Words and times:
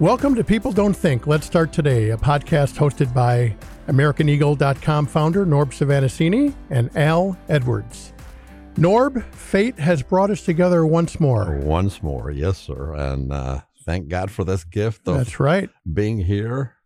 Welcome 0.00 0.36
to 0.36 0.44
People 0.44 0.70
Don't 0.70 0.94
Think. 0.94 1.26
Let's 1.26 1.44
Start 1.44 1.72
Today, 1.72 2.10
a 2.10 2.16
podcast 2.16 2.76
hosted 2.76 3.12
by 3.12 3.56
AmericanEagle.com 3.88 5.06
founder 5.06 5.44
Norb 5.44 5.72
Svanascini 5.72 6.54
and 6.70 6.96
Al 6.96 7.36
Edwards. 7.48 8.12
Norb, 8.76 9.24
fate 9.34 9.76
has 9.80 10.04
brought 10.04 10.30
us 10.30 10.44
together 10.44 10.86
once 10.86 11.18
more. 11.18 11.58
Once 11.64 12.00
more, 12.00 12.30
yes, 12.30 12.58
sir. 12.58 12.94
And 12.94 13.32
uh, 13.32 13.62
thank 13.84 14.06
God 14.06 14.30
for 14.30 14.44
this 14.44 14.62
gift 14.62 15.08
of 15.08 15.16
That's 15.16 15.40
right. 15.40 15.68
being 15.92 16.18
here. 16.18 16.76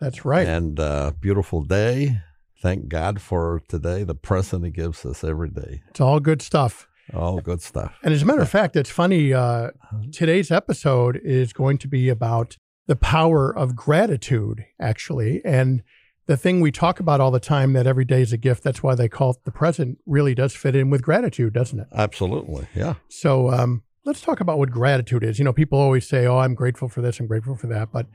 That's 0.00 0.24
right. 0.24 0.48
And 0.48 0.80
uh, 0.80 1.12
beautiful 1.20 1.62
day. 1.62 2.22
Thank 2.62 2.86
God 2.86 3.20
for 3.20 3.60
today, 3.66 4.04
the 4.04 4.14
present 4.14 4.64
He 4.64 4.70
gives 4.70 5.04
us 5.04 5.24
every 5.24 5.50
day. 5.50 5.82
It's 5.90 6.00
all 6.00 6.20
good 6.20 6.40
stuff. 6.40 6.86
All 7.12 7.40
good 7.40 7.60
stuff. 7.60 7.98
And 8.04 8.14
as 8.14 8.22
a 8.22 8.24
matter 8.24 8.40
of 8.40 8.48
fact, 8.48 8.76
it's 8.76 8.88
funny. 8.88 9.34
Uh, 9.34 9.72
today's 10.12 10.52
episode 10.52 11.20
is 11.24 11.52
going 11.52 11.78
to 11.78 11.88
be 11.88 12.08
about 12.08 12.58
the 12.86 12.94
power 12.94 13.52
of 13.52 13.74
gratitude, 13.74 14.64
actually. 14.80 15.44
And 15.44 15.82
the 16.26 16.36
thing 16.36 16.60
we 16.60 16.70
talk 16.70 17.00
about 17.00 17.20
all 17.20 17.32
the 17.32 17.40
time 17.40 17.72
that 17.72 17.88
every 17.88 18.04
day 18.04 18.22
is 18.22 18.32
a 18.32 18.36
gift, 18.36 18.62
that's 18.62 18.80
why 18.80 18.94
they 18.94 19.08
call 19.08 19.30
it 19.30 19.38
the 19.44 19.50
present, 19.50 19.98
really 20.06 20.32
does 20.32 20.54
fit 20.54 20.76
in 20.76 20.88
with 20.88 21.02
gratitude, 21.02 21.52
doesn't 21.52 21.80
it? 21.80 21.88
Absolutely. 21.92 22.68
Yeah. 22.76 22.94
So 23.08 23.50
um, 23.50 23.82
let's 24.04 24.20
talk 24.20 24.38
about 24.38 24.60
what 24.60 24.70
gratitude 24.70 25.24
is. 25.24 25.40
You 25.40 25.44
know, 25.44 25.52
people 25.52 25.80
always 25.80 26.08
say, 26.08 26.26
oh, 26.26 26.38
I'm 26.38 26.54
grateful 26.54 26.88
for 26.88 27.00
this, 27.02 27.18
I'm 27.18 27.26
grateful 27.26 27.56
for 27.56 27.66
that. 27.66 27.90
But 27.92 28.06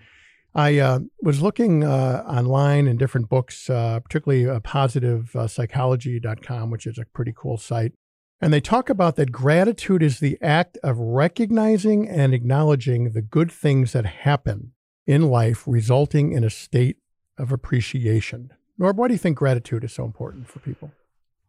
I 0.57 0.79
uh, 0.79 0.99
was 1.21 1.39
looking 1.39 1.83
uh, 1.83 2.23
online 2.27 2.87
in 2.87 2.97
different 2.97 3.29
books, 3.29 3.69
uh, 3.69 3.99
particularly 3.99 4.49
uh, 4.49 4.59
positivepsychology.com, 4.59 6.71
which 6.71 6.87
is 6.87 6.97
a 6.97 7.05
pretty 7.05 7.31
cool 7.37 7.59
site. 7.59 7.93
And 8.41 8.51
they 8.51 8.59
talk 8.59 8.89
about 8.89 9.17
that 9.17 9.31
gratitude 9.31 10.01
is 10.01 10.19
the 10.19 10.39
act 10.41 10.79
of 10.83 10.97
recognizing 10.97 12.09
and 12.09 12.33
acknowledging 12.33 13.11
the 13.11 13.21
good 13.21 13.51
things 13.51 13.93
that 13.93 14.07
happen 14.07 14.71
in 15.05 15.29
life, 15.29 15.63
resulting 15.67 16.31
in 16.31 16.43
a 16.43 16.49
state 16.49 16.97
of 17.37 17.51
appreciation. 17.51 18.49
Norb, 18.79 18.95
why 18.95 19.07
do 19.07 19.13
you 19.13 19.19
think 19.19 19.37
gratitude 19.37 19.83
is 19.83 19.93
so 19.93 20.05
important 20.05 20.47
for 20.47 20.57
people? 20.57 20.91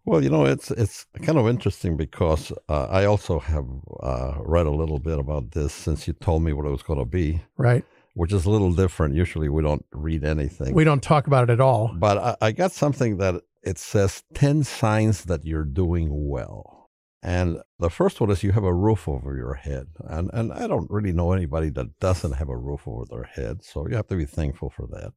Well, 0.04 0.22
you 0.22 0.28
know, 0.28 0.44
it's 0.44 0.70
it's 0.70 1.06
kind 1.22 1.38
of 1.38 1.48
interesting 1.48 1.96
because 1.96 2.52
uh, 2.68 2.88
I 2.90 3.06
also 3.06 3.38
have 3.38 3.64
uh, 4.00 4.34
read 4.40 4.66
a 4.66 4.70
little 4.70 4.98
bit 4.98 5.18
about 5.18 5.52
this 5.52 5.72
since 5.72 6.06
you 6.06 6.12
told 6.14 6.42
me 6.42 6.52
what 6.52 6.66
it 6.66 6.70
was 6.70 6.82
going 6.82 6.98
to 6.98 7.06
be, 7.06 7.40
Right. 7.56 7.86
Which 8.18 8.32
is 8.32 8.46
a 8.46 8.50
little 8.50 8.72
different. 8.72 9.14
Usually, 9.14 9.48
we 9.48 9.62
don't 9.62 9.86
read 9.92 10.24
anything. 10.24 10.74
We 10.74 10.82
don't 10.82 11.02
talk 11.02 11.28
about 11.28 11.48
it 11.48 11.52
at 11.52 11.60
all. 11.60 11.94
But 11.94 12.18
I, 12.18 12.36
I 12.40 12.52
got 12.52 12.72
something 12.72 13.18
that 13.18 13.42
it 13.62 13.78
says 13.78 14.24
10 14.34 14.64
signs 14.64 15.26
that 15.26 15.44
you're 15.44 15.62
doing 15.62 16.08
well. 16.10 16.90
And 17.22 17.58
the 17.78 17.90
first 17.90 18.20
one 18.20 18.30
is 18.30 18.42
you 18.42 18.50
have 18.52 18.64
a 18.64 18.74
roof 18.74 19.08
over 19.08 19.36
your 19.36 19.54
head. 19.54 19.86
And, 20.00 20.30
and 20.32 20.52
I 20.52 20.66
don't 20.66 20.90
really 20.90 21.12
know 21.12 21.30
anybody 21.32 21.70
that 21.70 22.00
doesn't 22.00 22.32
have 22.32 22.48
a 22.48 22.56
roof 22.56 22.88
over 22.88 23.04
their 23.08 23.22
head. 23.22 23.62
So 23.62 23.86
you 23.86 23.94
have 23.94 24.08
to 24.08 24.16
be 24.16 24.24
thankful 24.24 24.70
for 24.70 24.88
that. 24.88 25.12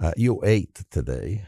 Uh, 0.00 0.12
you 0.16 0.40
ate 0.44 0.84
today. 0.92 1.46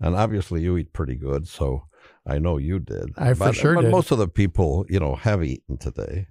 And 0.00 0.16
obviously 0.16 0.62
you 0.62 0.78
eat 0.78 0.94
pretty 0.94 1.16
good. 1.16 1.46
So 1.46 1.84
I 2.26 2.38
know 2.38 2.56
you 2.56 2.78
did. 2.78 3.10
I 3.18 3.34
for 3.34 3.46
but, 3.46 3.54
sure 3.54 3.74
but 3.74 3.82
did. 3.82 3.90
most 3.90 4.10
of 4.10 4.16
the 4.16 4.28
people, 4.28 4.86
you 4.88 4.98
know, 4.98 5.14
have 5.14 5.44
eaten 5.44 5.76
today. 5.76 6.28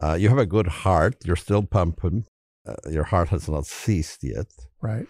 Uh, 0.00 0.14
you 0.14 0.30
have 0.30 0.38
a 0.38 0.46
good 0.46 0.66
heart. 0.66 1.16
You're 1.26 1.36
still 1.36 1.62
pumping. 1.62 2.24
Uh, 2.66 2.74
your 2.90 3.04
heart 3.04 3.28
has 3.28 3.48
not 3.48 3.66
ceased 3.66 4.22
yet. 4.22 4.46
Right. 4.80 5.06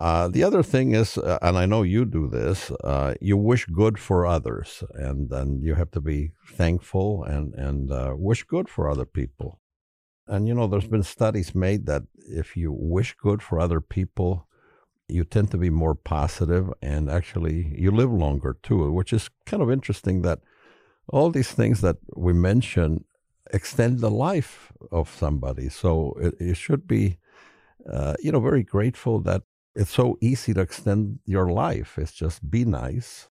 Uh, 0.00 0.26
the 0.26 0.42
other 0.42 0.62
thing 0.62 0.92
is, 0.92 1.16
uh, 1.18 1.38
and 1.40 1.56
I 1.56 1.66
know 1.66 1.82
you 1.82 2.04
do 2.04 2.28
this, 2.28 2.70
uh, 2.82 3.14
you 3.20 3.36
wish 3.36 3.66
good 3.66 3.98
for 3.98 4.26
others, 4.26 4.82
and 4.94 5.30
then 5.30 5.60
you 5.62 5.74
have 5.74 5.92
to 5.92 6.00
be 6.00 6.32
thankful 6.48 7.22
and 7.24 7.54
and 7.54 7.92
uh, 7.92 8.14
wish 8.16 8.42
good 8.42 8.68
for 8.68 8.90
other 8.90 9.04
people. 9.04 9.60
And 10.26 10.48
you 10.48 10.54
know, 10.54 10.66
there's 10.66 10.88
been 10.88 11.04
studies 11.04 11.54
made 11.54 11.86
that 11.86 12.02
if 12.16 12.56
you 12.56 12.72
wish 12.72 13.14
good 13.14 13.40
for 13.40 13.60
other 13.60 13.80
people, 13.80 14.48
you 15.06 15.22
tend 15.22 15.52
to 15.52 15.58
be 15.58 15.70
more 15.70 15.94
positive, 15.94 16.72
and 16.82 17.08
actually 17.08 17.72
you 17.78 17.92
live 17.92 18.10
longer 18.10 18.56
too. 18.62 18.90
Which 18.90 19.12
is 19.12 19.30
kind 19.46 19.62
of 19.62 19.70
interesting 19.70 20.22
that 20.22 20.40
all 21.08 21.30
these 21.30 21.52
things 21.52 21.82
that 21.82 21.98
we 22.16 22.32
mention 22.32 23.04
extend 23.52 24.00
the 24.00 24.10
life 24.10 24.72
of 24.90 25.14
somebody. 25.14 25.68
So 25.68 26.14
it, 26.20 26.34
it 26.40 26.56
should 26.56 26.86
be, 26.86 27.18
uh, 27.90 28.14
you 28.20 28.32
know, 28.32 28.40
very 28.40 28.62
grateful 28.62 29.20
that 29.20 29.42
it's 29.74 29.90
so 29.90 30.16
easy 30.20 30.54
to 30.54 30.60
extend 30.60 31.18
your 31.24 31.50
life. 31.50 31.98
It's 31.98 32.12
just 32.12 32.50
be 32.50 32.64
nice. 32.64 33.28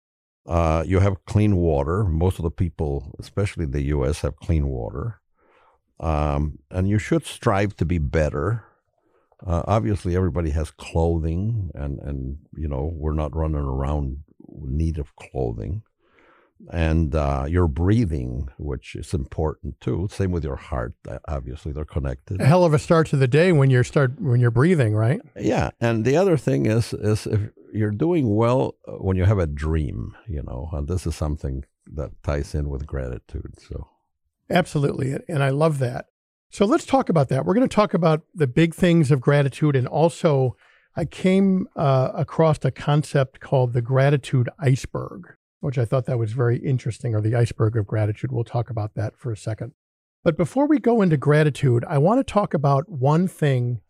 Uh, 0.47 0.85
you 0.87 1.01
have 1.01 1.25
clean 1.25 1.57
water. 1.57 2.05
Most 2.05 2.39
of 2.39 2.45
the 2.45 2.51
people, 2.51 3.15
especially 3.19 3.65
in 3.65 3.73
the 3.73 3.83
U.S., 3.83 4.21
have 4.21 4.37
clean 4.37 4.69
water. 4.69 5.21
Um, 5.99 6.59
and 6.71 6.89
you 6.89 6.99
should 6.99 7.27
strive 7.27 7.75
to 7.77 7.85
be 7.85 7.99
better. 7.99 8.65
Uh, 9.45 9.63
obviously, 9.67 10.15
everybody 10.15 10.51
has 10.51 10.71
clothing, 10.71 11.71
and, 11.75 11.99
and 12.01 12.39
you 12.55 12.69
know 12.69 12.91
we're 12.95 13.13
not 13.13 13.35
running 13.35 13.57
around 13.57 14.19
need 14.49 14.99
of 14.99 15.15
clothing. 15.17 15.83
And 16.71 17.15
uh, 17.15 17.47
your 17.49 17.69
breathing, 17.69 18.49
which 18.59 18.97
is 18.97 19.13
important 19.13 19.81
too. 19.81 20.09
Same 20.11 20.33
with 20.33 20.45
your 20.45 20.57
heart. 20.57 20.95
uh, 21.09 21.19
Obviously, 21.29 21.73
they're 21.73 21.85
connected. 21.85 22.41
A 22.41 22.47
hell 22.47 22.65
of 22.65 22.73
a 22.73 22.79
start 22.79 23.07
to 23.09 23.17
the 23.17 23.29
day 23.29 23.53
when 23.53 23.71
you're 23.71 23.85
start 23.85 24.21
when 24.21 24.41
you're 24.41 24.51
breathing, 24.51 24.95
right? 24.95 25.21
Yeah, 25.39 25.71
and 25.81 26.05
the 26.05 26.17
other 26.17 26.37
thing 26.37 26.67
is 26.67 26.93
is 26.93 27.27
if 27.27 27.41
you're 27.73 27.91
doing 27.91 28.35
well 28.35 28.75
uh, 28.89 28.93
when 28.93 29.17
you 29.17 29.25
have 29.25 29.39
a 29.39 29.47
dream, 29.47 30.17
you 30.27 30.43
know, 30.43 30.71
and 30.73 30.89
this 30.89 31.07
is 31.07 31.15
something 31.15 31.65
that 31.93 32.11
ties 32.23 32.55
in 32.55 32.69
with 32.69 32.87
gratitude. 32.87 33.55
So 33.61 33.89
Absolutely. 34.51 35.17
And 35.29 35.43
I 35.43 35.51
love 35.51 35.79
that. 35.81 36.07
So 36.51 36.65
let's 36.65 36.87
talk 36.87 37.09
about 37.09 37.29
that. 37.29 37.45
We're 37.45 37.55
going 37.55 37.69
to 37.69 37.75
talk 37.75 37.95
about 37.95 38.23
the 38.35 38.47
big 38.47 38.75
things 38.75 39.11
of 39.11 39.21
gratitude. 39.21 39.77
And 39.77 39.87
also, 39.87 40.57
I 40.97 41.05
came 41.05 41.67
uh, 41.77 42.13
across 42.15 42.65
a 42.65 42.71
concept 42.71 43.41
called 43.41 43.73
the 43.73 43.83
gratitude 43.83 44.49
iceberg, 44.59 45.35
which 45.61 45.79
I 45.79 45.85
thought 45.85 46.07
that 46.07 46.19
was 46.19 46.33
very 46.33 46.59
interesting, 46.59 47.15
or 47.15 47.21
the 47.21 47.35
iceberg 47.35 47.77
of 47.77 47.87
gratitude. 47.87 48.33
We'll 48.33 48.45
talk 48.45 48.71
about 48.71 48.95
that 48.95 49.17
for 49.17 49.33
a 49.33 49.37
second. 49.37 49.73
But 50.23 50.37
before 50.37 50.67
we 50.67 50.79
go 50.79 51.03
into 51.03 51.17
gratitude, 51.17 51.85
I 51.89 51.99
want 51.99 52.19
to 52.19 52.33
talk 52.33 52.53
about 52.53 52.89
one 52.89 53.29
thing 53.29 53.81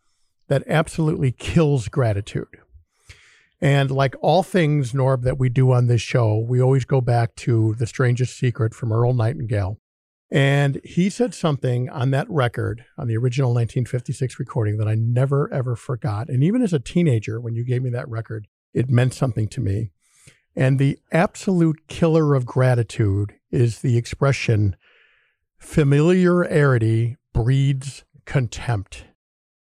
that 0.48 0.62
absolutely 0.66 1.32
kills 1.32 1.88
gratitude. 1.88 2.58
And 3.60 3.90
like 3.90 4.14
all 4.20 4.42
things, 4.42 4.92
Norb, 4.92 5.22
that 5.22 5.38
we 5.38 5.48
do 5.48 5.72
on 5.72 5.86
this 5.86 6.02
show, 6.02 6.38
we 6.38 6.60
always 6.60 6.84
go 6.84 7.00
back 7.00 7.34
to 7.36 7.74
The 7.78 7.86
Strangest 7.86 8.38
Secret 8.38 8.74
from 8.74 8.92
Earl 8.92 9.14
Nightingale. 9.14 9.78
And 10.30 10.80
he 10.84 11.08
said 11.08 11.34
something 11.34 11.88
on 11.88 12.10
that 12.10 12.28
record, 12.28 12.84
on 12.98 13.06
the 13.06 13.16
original 13.16 13.50
1956 13.50 14.38
recording, 14.38 14.76
that 14.76 14.88
I 14.88 14.94
never, 14.94 15.52
ever 15.52 15.76
forgot. 15.76 16.28
And 16.28 16.42
even 16.42 16.62
as 16.62 16.72
a 16.72 16.80
teenager, 16.80 17.40
when 17.40 17.54
you 17.54 17.64
gave 17.64 17.82
me 17.82 17.90
that 17.90 18.08
record, 18.08 18.48
it 18.74 18.90
meant 18.90 19.14
something 19.14 19.48
to 19.48 19.60
me. 19.60 19.92
And 20.56 20.78
the 20.78 20.98
absolute 21.12 21.86
killer 21.86 22.34
of 22.34 22.46
gratitude 22.46 23.34
is 23.50 23.80
the 23.80 23.96
expression 23.98 24.76
familiarity 25.58 27.16
breeds 27.32 28.04
contempt. 28.24 29.04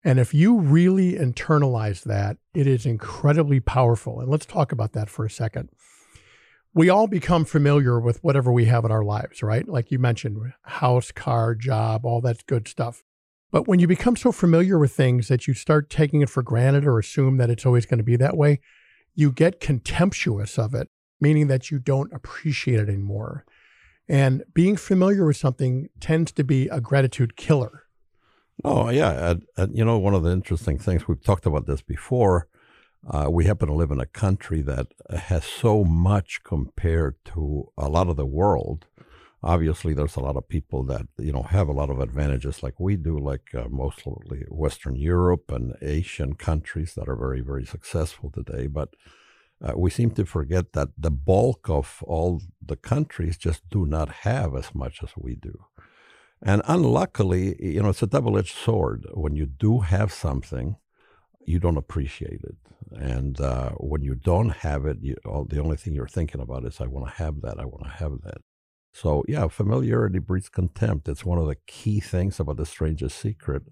And 0.04 0.18
if 0.18 0.34
you 0.34 0.58
really 0.58 1.12
internalize 1.12 2.02
that, 2.02 2.38
it 2.52 2.66
is 2.66 2.84
incredibly 2.84 3.60
powerful. 3.60 4.20
And 4.20 4.28
let's 4.28 4.46
talk 4.46 4.72
about 4.72 4.92
that 4.92 5.08
for 5.08 5.24
a 5.24 5.30
second 5.30 5.68
we 6.74 6.88
all 6.88 7.06
become 7.06 7.44
familiar 7.44 8.00
with 8.00 8.22
whatever 8.24 8.50
we 8.50 8.64
have 8.64 8.84
in 8.84 8.90
our 8.90 9.04
lives, 9.04 9.42
right? 9.42 9.68
Like 9.68 9.90
you 9.90 9.98
mentioned, 9.98 10.38
house, 10.62 11.12
car, 11.12 11.54
job, 11.54 12.06
all 12.06 12.20
that 12.22 12.46
good 12.46 12.66
stuff. 12.66 13.02
But 13.50 13.68
when 13.68 13.78
you 13.78 13.86
become 13.86 14.16
so 14.16 14.32
familiar 14.32 14.78
with 14.78 14.92
things 14.92 15.28
that 15.28 15.46
you 15.46 15.52
start 15.52 15.90
taking 15.90 16.22
it 16.22 16.30
for 16.30 16.42
granted 16.42 16.86
or 16.86 16.98
assume 16.98 17.36
that 17.36 17.50
it's 17.50 17.66
always 17.66 17.84
going 17.84 17.98
to 17.98 18.04
be 18.04 18.16
that 18.16 18.36
way, 18.36 18.60
you 19.14 19.32
get 19.32 19.60
contemptuous 19.60 20.58
of 20.58 20.74
it, 20.74 20.88
meaning 21.20 21.48
that 21.48 21.70
you 21.70 21.78
don't 21.78 22.12
appreciate 22.12 22.80
it 22.80 22.88
anymore. 22.88 23.44
And 24.08 24.44
being 24.52 24.76
familiar 24.76 25.24
with 25.26 25.36
something 25.36 25.88
tends 26.00 26.32
to 26.32 26.44
be 26.44 26.68
a 26.68 26.80
gratitude 26.80 27.36
killer. 27.36 27.84
Oh 28.64 28.90
yeah, 28.90 29.34
and, 29.56 29.76
you 29.76 29.84
know 29.84 29.98
one 29.98 30.14
of 30.14 30.22
the 30.22 30.30
interesting 30.30 30.78
things 30.78 31.08
we've 31.08 31.22
talked 31.22 31.46
about 31.46 31.66
this 31.66 31.82
before. 31.82 32.48
Uh, 33.08 33.28
we 33.28 33.46
happen 33.46 33.66
to 33.66 33.74
live 33.74 33.90
in 33.90 33.98
a 33.98 34.06
country 34.06 34.62
that 34.62 34.86
has 35.10 35.44
so 35.44 35.82
much 35.82 36.40
compared 36.44 37.16
to 37.24 37.68
a 37.76 37.88
lot 37.88 38.08
of 38.08 38.16
the 38.16 38.26
world. 38.26 38.86
Obviously, 39.44 39.92
there's 39.92 40.16
a 40.16 40.20
lot 40.20 40.36
of 40.36 40.48
people 40.48 40.84
that 40.84 41.06
you 41.18 41.32
know 41.32 41.42
have 41.42 41.68
a 41.68 41.72
lot 41.72 41.90
of 41.90 41.98
advantages, 42.00 42.62
like 42.62 42.78
we 42.78 42.96
do, 42.96 43.18
like 43.18 43.54
uh, 43.54 43.68
mostly 43.68 44.44
Western 44.48 44.94
Europe 44.94 45.50
and 45.50 45.74
Asian 45.82 46.34
countries 46.34 46.94
that 46.94 47.08
are 47.08 47.16
very, 47.16 47.40
very 47.40 47.66
successful 47.66 48.30
today. 48.30 48.68
But 48.68 48.90
uh, 49.60 49.72
we 49.76 49.90
seem 49.90 50.10
to 50.12 50.24
forget 50.24 50.72
that 50.72 50.88
the 50.96 51.10
bulk 51.10 51.68
of 51.68 52.02
all 52.06 52.40
the 52.64 52.76
countries 52.76 53.36
just 53.36 53.68
do 53.68 53.84
not 53.86 54.08
have 54.26 54.54
as 54.54 54.74
much 54.74 55.02
as 55.02 55.10
we 55.16 55.34
do. 55.34 55.66
And 56.40 56.62
unluckily, 56.66 57.56
you 57.64 57.82
know, 57.82 57.90
it's 57.90 58.02
a 58.02 58.06
double 58.06 58.36
edged 58.36 58.56
sword. 58.56 59.06
When 59.12 59.36
you 59.36 59.46
do 59.46 59.80
have 59.80 60.12
something, 60.12 60.76
you 61.46 61.60
don't 61.60 61.76
appreciate 61.76 62.42
it. 62.42 62.56
And 62.92 63.40
uh, 63.40 63.70
when 63.70 64.02
you 64.02 64.14
don't 64.14 64.50
have 64.50 64.84
it, 64.86 64.98
you, 65.00 65.16
all, 65.24 65.44
the 65.44 65.60
only 65.60 65.76
thing 65.76 65.94
you're 65.94 66.08
thinking 66.08 66.40
about 66.40 66.64
is, 66.64 66.80
I 66.80 66.86
want 66.86 67.06
to 67.06 67.12
have 67.14 67.40
that. 67.42 67.60
I 67.60 67.64
want 67.64 67.84
to 67.84 67.90
have 67.90 68.22
that. 68.24 68.42
So, 68.92 69.24
yeah, 69.26 69.48
familiarity 69.48 70.18
breeds 70.18 70.48
contempt. 70.48 71.08
It's 71.08 71.24
one 71.24 71.38
of 71.38 71.46
the 71.46 71.56
key 71.66 72.00
things 72.00 72.38
about 72.38 72.58
the 72.58 72.66
stranger's 72.66 73.14
secret. 73.14 73.62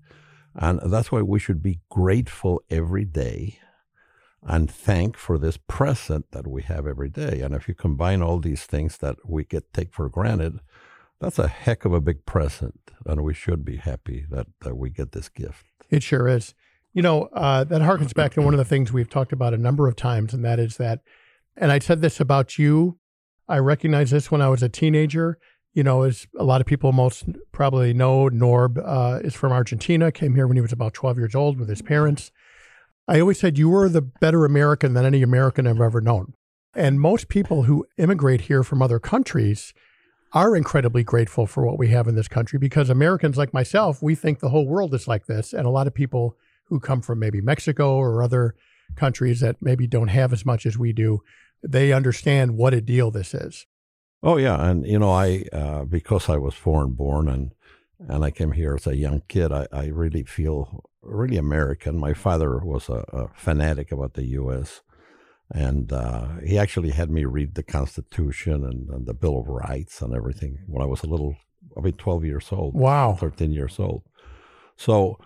And 0.55 0.81
that's 0.91 1.13
why 1.13 1.23
we 1.23 1.39
should 1.39 1.63
be 1.63 1.81
grateful 1.91 2.63
every 2.71 3.05
day 3.05 3.61
and 4.43 4.71
thank 4.71 5.17
for 5.17 5.39
this 5.39 5.59
present 5.69 6.31
that 6.33 6.47
we 6.47 6.63
have 6.63 6.87
every 6.87 7.09
day. 7.09 7.41
And 7.41 7.55
if 7.55 7.69
you 7.69 7.75
combine 7.75 8.23
all 8.23 8.39
these 8.39 8.65
things 8.65 8.99
that 8.99 9.17
we 9.25 9.45
get 9.45 9.73
take 9.73 9.93
for 9.93 10.09
granted, 10.09 10.61
that's 11.21 11.39
a 11.39 11.49
heck 11.49 11.85
of 11.85 11.93
a 11.93 12.01
big 12.01 12.25
present. 12.25 12.81
And 13.05 13.23
we 13.23 13.35
should 13.35 13.65
be 13.65 13.77
happy 13.77 14.27
that, 14.31 14.47
that 14.63 14.77
we 14.77 14.91
get 14.91 15.13
this 15.13 15.29
gift. 15.29 15.67
It 15.91 16.03
sure 16.03 16.29
is. 16.29 16.55
You 16.93 17.03
know, 17.03 17.25
uh, 17.35 17.65
that 17.65 17.83
harkens 17.83 18.15
back 18.15 18.33
to 18.33 18.43
one 18.43 18.55
of 18.55 18.59
the 18.59 18.65
things 18.65 18.93
we've 18.93 19.09
talked 19.09 19.33
about 19.33 19.55
a 19.55 19.59
number 19.59 19.87
of 19.87 19.95
times, 19.95 20.35
and 20.35 20.45
that 20.45 20.59
is 20.59 20.77
that, 20.79 21.01
and 21.57 21.71
I 21.71 21.79
said 21.79 22.01
this 22.01 22.19
about 22.19 22.59
you. 22.59 22.99
I 23.51 23.59
recognized 23.59 24.13
this 24.13 24.31
when 24.31 24.41
I 24.41 24.49
was 24.49 24.63
a 24.63 24.69
teenager. 24.69 25.37
You 25.75 25.83
know, 25.83 26.03
as 26.03 26.27
a 26.39 26.45
lot 26.45 26.61
of 26.61 26.67
people 26.67 26.93
most 26.93 27.25
probably 27.53 27.93
know, 27.93 28.29
Norb 28.29 28.79
uh, 28.79 29.21
is 29.23 29.35
from 29.35 29.53
Argentina, 29.53 30.13
came 30.13 30.35
here 30.35 30.47
when 30.47 30.57
he 30.57 30.61
was 30.61 30.73
about 30.73 30.95
12 30.95 31.19
years 31.19 31.35
old 31.35 31.59
with 31.59 31.69
his 31.69 31.83
parents. 31.83 32.31
I 33.09 33.21
always 33.21 33.41
said 33.41 33.59
you 33.59 33.69
were 33.69 33.89
the 33.89 34.03
better 34.03 34.45
American 34.45 34.95
than 34.95 35.05
any 35.05 35.23
American 35.23 35.67
I've 35.67 35.81
ever 35.81 36.01
known. 36.01 36.35
And 36.75 37.01
most 37.01 37.29
people 37.29 37.65
who 37.65 37.87
immigrate 37.99 38.43
here 38.43 38.63
from 38.63 38.81
other 38.81 39.01
countries 39.01 39.75
are 40.33 40.55
incredibly 40.55 41.03
grateful 41.03 41.47
for 41.47 41.67
what 41.67 41.79
we 41.79 41.89
have 41.89 42.07
in 42.07 42.15
this 42.15 42.29
country 42.29 42.57
because 42.59 42.89
Americans 42.89 43.37
like 43.37 43.53
myself, 43.53 44.01
we 44.01 44.15
think 44.15 44.39
the 44.39 44.51
whole 44.51 44.67
world 44.67 44.95
is 44.95 45.09
like 45.09 45.27
this. 45.27 45.53
And 45.53 45.67
a 45.67 45.71
lot 45.71 45.89
of 45.89 45.95
people 45.95 46.37
who 46.67 46.79
come 46.79 47.03
from 47.03 47.19
maybe 47.19 47.41
Mexico 47.41 47.97
or 47.97 48.23
other 48.23 48.55
countries 48.95 49.41
that 49.41 49.57
maybe 49.61 49.89
don't 49.89 50.09
have 50.09 50.33
as 50.33 50.47
much 50.47 50.65
as 50.67 50.79
we 50.79 50.93
do, 50.93 51.21
they 51.63 51.93
understand 51.93 52.57
what 52.57 52.75
a 52.75 52.81
deal 52.81 53.11
this 53.11 53.35
is. 53.35 53.67
Oh 54.23 54.37
yeah, 54.37 54.69
and 54.69 54.87
you 54.87 54.99
know, 54.99 55.11
I 55.11 55.45
uh, 55.53 55.85
because 55.85 56.29
I 56.29 56.37
was 56.37 56.55
foreign 56.55 56.93
born 56.93 57.29
and 57.29 57.53
and 57.99 58.25
I 58.25 58.31
came 58.31 58.53
here 58.53 58.75
as 58.75 58.87
a 58.87 58.97
young 58.97 59.23
kid, 59.29 59.53
I, 59.53 59.67
I 59.73 59.87
really 59.87 60.23
feel 60.23 60.85
really 61.03 61.37
American. 61.37 61.99
My 61.99 62.15
father 62.15 62.59
was 62.59 62.89
a, 62.89 63.05
a 63.13 63.29
fanatic 63.35 63.93
about 63.93 64.15
the 64.15 64.25
U.S. 64.41 64.81
And 65.53 65.93
uh, 65.93 66.29
he 66.47 66.59
actually 66.59 66.91
had 66.91 67.11
me 67.11 67.25
read 67.25 67.57
the 67.57 67.63
Constitution 67.63 68.65
and, 68.65 68.89
and, 68.89 69.07
the 69.07 69.13
Bill 69.13 69.41
of 69.41 69.49
Rights 69.49 70.01
and 70.01 70.15
everything 70.15 70.61
when 70.67 70.81
I 70.81 70.87
was 70.87 71.03
a 71.03 71.09
little, 71.09 71.37
I 71.77 71.81
mean, 71.81 71.95
12 71.95 72.25
years 72.25 72.49
old. 72.53 72.73
Wow. 72.73 73.15
13 73.15 73.53
years 73.53 73.79
old. 73.81 74.05
So 74.77 75.19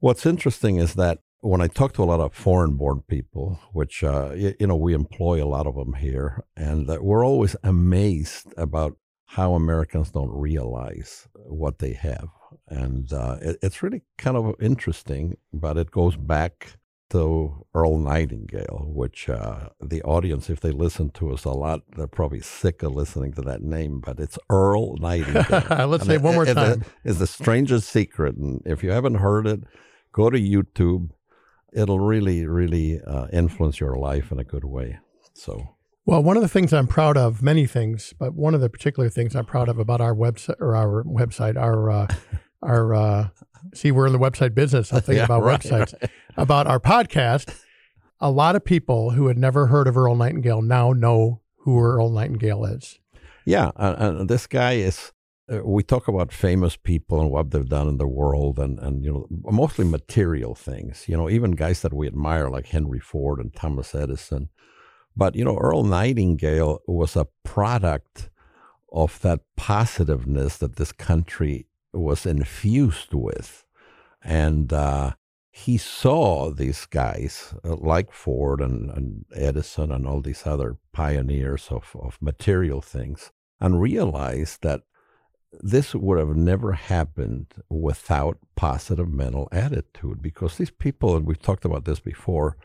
What's 0.00 0.26
interesting 0.26 0.76
is 0.76 0.94
that 0.94 1.18
when 1.40 1.60
I 1.60 1.68
talk 1.68 1.92
to 1.94 2.02
a 2.02 2.04
lot 2.04 2.20
of 2.20 2.34
foreign 2.34 2.76
born 2.76 3.02
people, 3.08 3.60
which, 3.72 4.02
uh, 4.02 4.32
you, 4.34 4.54
you, 4.58 4.66
know, 4.66 4.76
we 4.76 4.94
employ 4.94 5.42
a 5.42 5.46
lot 5.46 5.66
of 5.66 5.76
them 5.76 5.94
here, 5.94 6.44
and 6.56 6.88
we're 6.88 7.24
always 7.24 7.54
amazed 7.62 8.52
about 8.56 8.96
how 9.26 9.54
Americans 9.54 10.10
don't 10.10 10.32
realize 10.32 11.28
what 11.34 11.78
they 11.78 11.92
have. 11.92 12.28
And 12.68 13.12
uh, 13.12 13.36
it, 13.40 13.58
it's 13.62 13.82
really 13.82 14.02
kind 14.16 14.36
of 14.36 14.54
interesting, 14.60 15.36
but 15.52 15.76
it 15.76 15.90
goes 15.90 16.16
back 16.16 16.78
to 17.10 17.66
Earl 17.74 17.98
Nightingale, 17.98 18.86
which 18.88 19.28
uh, 19.28 19.68
the 19.80 20.02
audience, 20.02 20.50
if 20.50 20.60
they 20.60 20.70
listen 20.70 21.10
to 21.10 21.32
us 21.32 21.44
a 21.44 21.50
lot, 21.50 21.82
they're 21.96 22.06
probably 22.06 22.40
sick 22.40 22.82
of 22.82 22.94
listening 22.94 23.32
to 23.34 23.42
that 23.42 23.62
name, 23.62 24.00
but 24.00 24.18
it's 24.18 24.38
Earl 24.50 24.96
Nightingale. 24.96 25.86
Let's 25.88 26.06
say 26.06 26.14
it 26.14 26.22
one 26.22 26.34
more 26.34 26.46
time. 26.46 26.84
It's 27.04 27.18
the 27.18 27.26
strangest 27.26 27.88
secret. 27.88 28.36
And 28.36 28.62
if 28.66 28.82
you 28.82 28.90
haven't 28.90 29.16
heard 29.16 29.46
it, 29.46 29.60
go 30.12 30.30
to 30.30 30.38
YouTube. 30.38 31.10
It'll 31.72 32.00
really, 32.00 32.46
really 32.46 33.00
uh, 33.00 33.26
influence 33.32 33.80
your 33.80 33.96
life 33.96 34.32
in 34.32 34.38
a 34.38 34.44
good 34.44 34.64
way. 34.64 34.98
So, 35.34 35.76
well, 36.06 36.22
one 36.22 36.36
of 36.36 36.42
the 36.42 36.48
things 36.48 36.72
I'm 36.72 36.86
proud 36.86 37.16
of, 37.16 37.42
many 37.42 37.66
things, 37.66 38.14
but 38.18 38.34
one 38.34 38.54
of 38.54 38.60
the 38.60 38.70
particular 38.70 39.10
things 39.10 39.36
I'm 39.36 39.44
proud 39.44 39.68
of 39.68 39.78
about 39.78 40.00
our 40.00 40.14
website 40.14 40.60
or 40.60 40.74
our 40.74 41.04
website, 41.04 41.56
our 41.56 41.90
uh, 41.90 42.06
our 42.62 42.94
uh, 42.94 43.28
see, 43.74 43.92
we're 43.92 44.06
in 44.06 44.12
the 44.12 44.18
website 44.18 44.54
business. 44.54 44.92
I'm 44.92 45.00
thinking 45.00 45.16
yeah, 45.16 45.24
about 45.24 45.42
right, 45.42 45.60
websites, 45.60 45.94
right. 46.00 46.10
about 46.36 46.66
our 46.66 46.80
podcast. 46.80 47.54
A 48.20 48.30
lot 48.30 48.56
of 48.56 48.64
people 48.64 49.10
who 49.10 49.28
had 49.28 49.38
never 49.38 49.66
heard 49.66 49.86
of 49.86 49.96
Earl 49.96 50.16
Nightingale 50.16 50.62
now 50.62 50.92
know 50.92 51.40
who 51.58 51.78
Earl 51.78 52.10
Nightingale 52.10 52.64
is. 52.64 52.98
Yeah, 53.44 53.70
and 53.76 54.28
this 54.28 54.46
guy 54.46 54.74
is 54.74 55.12
uh, 55.50 55.60
we 55.64 55.82
talk 55.82 56.08
about 56.08 56.32
famous 56.32 56.76
people 56.76 57.20
and 57.20 57.30
what 57.30 57.50
they've 57.50 57.68
done 57.68 57.88
in 57.88 57.98
the 57.98 58.08
world 58.08 58.58
and, 58.58 58.78
and 58.78 59.04
you 59.04 59.12
know 59.12 59.26
mostly 59.50 59.84
material 59.84 60.54
things 60.54 61.04
you 61.08 61.16
know 61.16 61.28
even 61.28 61.52
guys 61.52 61.82
that 61.82 61.94
we 61.94 62.06
admire 62.06 62.48
like 62.50 62.66
henry 62.66 63.00
ford 63.00 63.38
and 63.40 63.54
thomas 63.54 63.94
edison. 63.94 64.48
But 65.16 65.34
you 65.34 65.44
know 65.44 65.58
earl 65.58 65.82
nightingale 65.82 66.80
was 66.86 67.16
a 67.16 67.26
product 67.44 68.30
of 68.92 69.20
that 69.20 69.40
positiveness 69.56 70.58
that 70.58 70.76
this 70.76 70.92
country 70.92 71.66
was 71.92 72.26
infused 72.26 73.14
with. 73.14 73.64
And 74.22 74.72
uh, 74.72 75.12
he 75.50 75.76
saw 75.76 76.50
these 76.50 76.86
guys 76.86 77.54
uh, 77.64 77.76
like 77.76 78.12
ford 78.12 78.60
and, 78.60 78.90
and 78.90 79.24
edison 79.34 79.90
and 79.90 80.06
all 80.06 80.20
these 80.20 80.46
other 80.46 80.76
pioneers 80.92 81.68
of, 81.70 81.94
of 81.98 82.18
material 82.20 82.80
things 82.80 83.32
and 83.60 83.80
realized 83.80 84.62
that 84.62 84.82
this 85.52 85.94
would 85.94 86.18
have 86.18 86.36
never 86.36 86.72
happened 86.72 87.46
without 87.68 88.38
positive 88.56 89.08
mental 89.08 89.48
attitude 89.50 90.20
because 90.22 90.56
these 90.56 90.70
people, 90.70 91.16
and 91.16 91.26
we've 91.26 91.40
talked 91.40 91.64
about 91.64 91.84
this 91.84 92.00
before, 92.00 92.56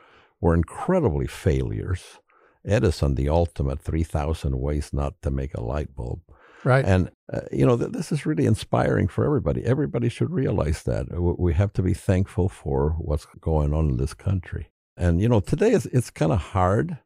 were 0.41 0.53
incredibly 0.53 1.27
failures. 1.27 2.19
Edison, 2.65 3.15
the 3.15 3.29
ultimate 3.29 3.81
3,000 3.81 4.59
ways 4.59 4.91
not 4.93 5.21
to 5.21 5.31
make 5.31 5.53
a 5.53 5.61
light 5.61 5.95
bulb. 5.95 6.21
Right. 6.63 6.85
And, 6.85 7.09
uh, 7.31 7.41
you 7.51 7.65
know, 7.65 7.77
th- 7.77 7.91
this 7.91 8.11
is 8.11 8.25
really 8.25 8.45
inspiring 8.45 9.09
for 9.09 9.25
everybody. 9.25 9.65
Everybody 9.65 10.07
should 10.07 10.31
realize 10.31 10.83
that. 10.83 11.07
We 11.19 11.53
have 11.53 11.73
to 11.73 11.81
be 11.81 11.93
thankful 11.93 12.47
for 12.47 12.95
what's 12.99 13.27
going 13.41 13.73
on 13.73 13.89
in 13.89 13.97
this 13.97 14.13
country. 14.13 14.69
And, 14.95 15.21
you 15.21 15.27
know, 15.27 15.41
today 15.41 15.71
is, 15.71 15.87
it's 15.87 16.09
kind 16.09 16.31
of 16.31 16.39
hard 16.39 16.99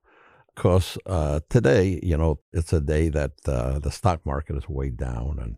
because 0.54 0.98
uh, 1.06 1.40
today, 1.50 2.00
you 2.04 2.18
know, 2.18 2.40
it's 2.54 2.74
a 2.74 2.82
day 2.82 3.10
that 3.10 3.32
uh, 3.48 3.80
the 3.80 3.92
stock 3.92 4.26
market 4.26 4.58
is 4.58 4.70
way 4.70 4.90
down 4.90 5.40
and 5.42 5.58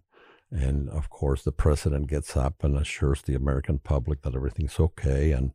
and 0.52 0.90
of 0.90 1.10
course, 1.10 1.44
the 1.44 1.52
president 1.52 2.08
gets 2.08 2.36
up 2.36 2.64
and 2.64 2.76
assures 2.76 3.22
the 3.22 3.36
American 3.36 3.80
public 3.80 4.24
that 4.24 4.36
everything's 4.36 4.80
okay. 4.80 5.32
And, 5.32 5.52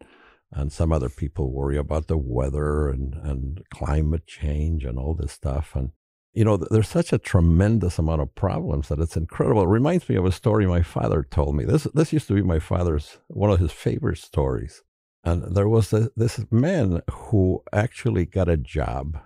and 0.53 0.73
some 0.73 0.93
other 0.93 1.09
people 1.09 1.51
worry 1.51 1.77
about 1.77 2.07
the 2.07 2.17
weather 2.17 2.89
and, 2.89 3.15
and 3.15 3.63
climate 3.73 4.27
change 4.27 4.85
and 4.85 4.99
all 4.99 5.15
this 5.15 5.33
stuff. 5.33 5.75
And, 5.75 5.91
you 6.33 6.45
know, 6.45 6.57
there's 6.57 6.89
such 6.89 7.13
a 7.13 7.19
tremendous 7.19 7.99
amount 7.99 8.23
of 8.23 8.35
problems 8.37 8.89
that 8.89 9.01
it's 9.01 9.17
incredible. 9.17 9.63
It 9.63 9.69
reminds 9.69 10.09
me 10.09 10.15
of 10.15 10.27
a 10.27 10.33
story 10.33 10.67
my 10.67 10.83
father 10.83 11.27
told 11.29 11.57
me. 11.57 11.65
This, 11.65 11.85
this 11.95 12.13
used 12.13 12.29
to 12.29 12.35
be 12.35 12.43
my 12.43 12.61
father's, 12.61 13.19
one 13.27 13.51
of 13.51 13.59
his 13.59 13.73
favorite 13.73 14.19
stories. 14.19 14.83
And 15.25 15.57
there 15.57 15.69
was 15.69 15.93
a, 15.93 16.11
this 16.17 16.41
man 16.53 17.03
who 17.11 17.65
actually 17.73 18.27
got 18.27 18.49
a 18.49 18.57
job 18.57 19.19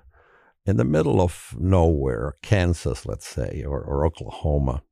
in 0.65 0.77
the 0.77 0.85
middle 0.85 1.21
of 1.21 1.55
nowhere, 1.59 2.37
Kansas, 2.43 3.05
let's 3.05 3.27
say, 3.27 3.65
or, 3.67 3.83
or 3.83 4.07
Oklahoma 4.07 4.83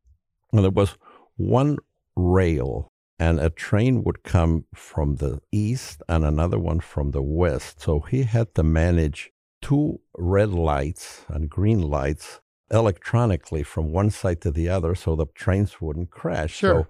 and 0.53 0.65
there 0.65 0.71
was 0.71 0.97
one 1.37 1.79
rail, 2.17 2.93
and 3.19 3.41
a 3.41 3.51
train 3.51 4.05
would 4.05 4.23
come 4.23 4.65
from 4.75 5.17
the 5.17 5.41
east 5.53 6.03
and 6.09 6.25
another 6.25 6.59
one 6.59 6.81
from 6.81 7.11
the 7.11 7.23
west. 7.23 7.81
So 7.81 8.01
he 8.01 8.25
had 8.25 8.55
to 8.55 8.63
manage 8.63 9.33
two 9.63 10.01
red 10.17 10.51
lights 10.51 11.25
and 11.29 11.51
green 11.51 11.81
lights 11.81 12.41
electronically 12.71 13.63
from 13.63 13.93
one 13.93 14.11
side 14.11 14.41
to 14.41 14.51
the 14.51 14.69
other 14.69 14.95
so 14.95 15.17
the 15.17 15.27
trains 15.35 15.81
wouldn't 15.81 16.11
crash. 16.11 16.57
Sure. 16.57 16.89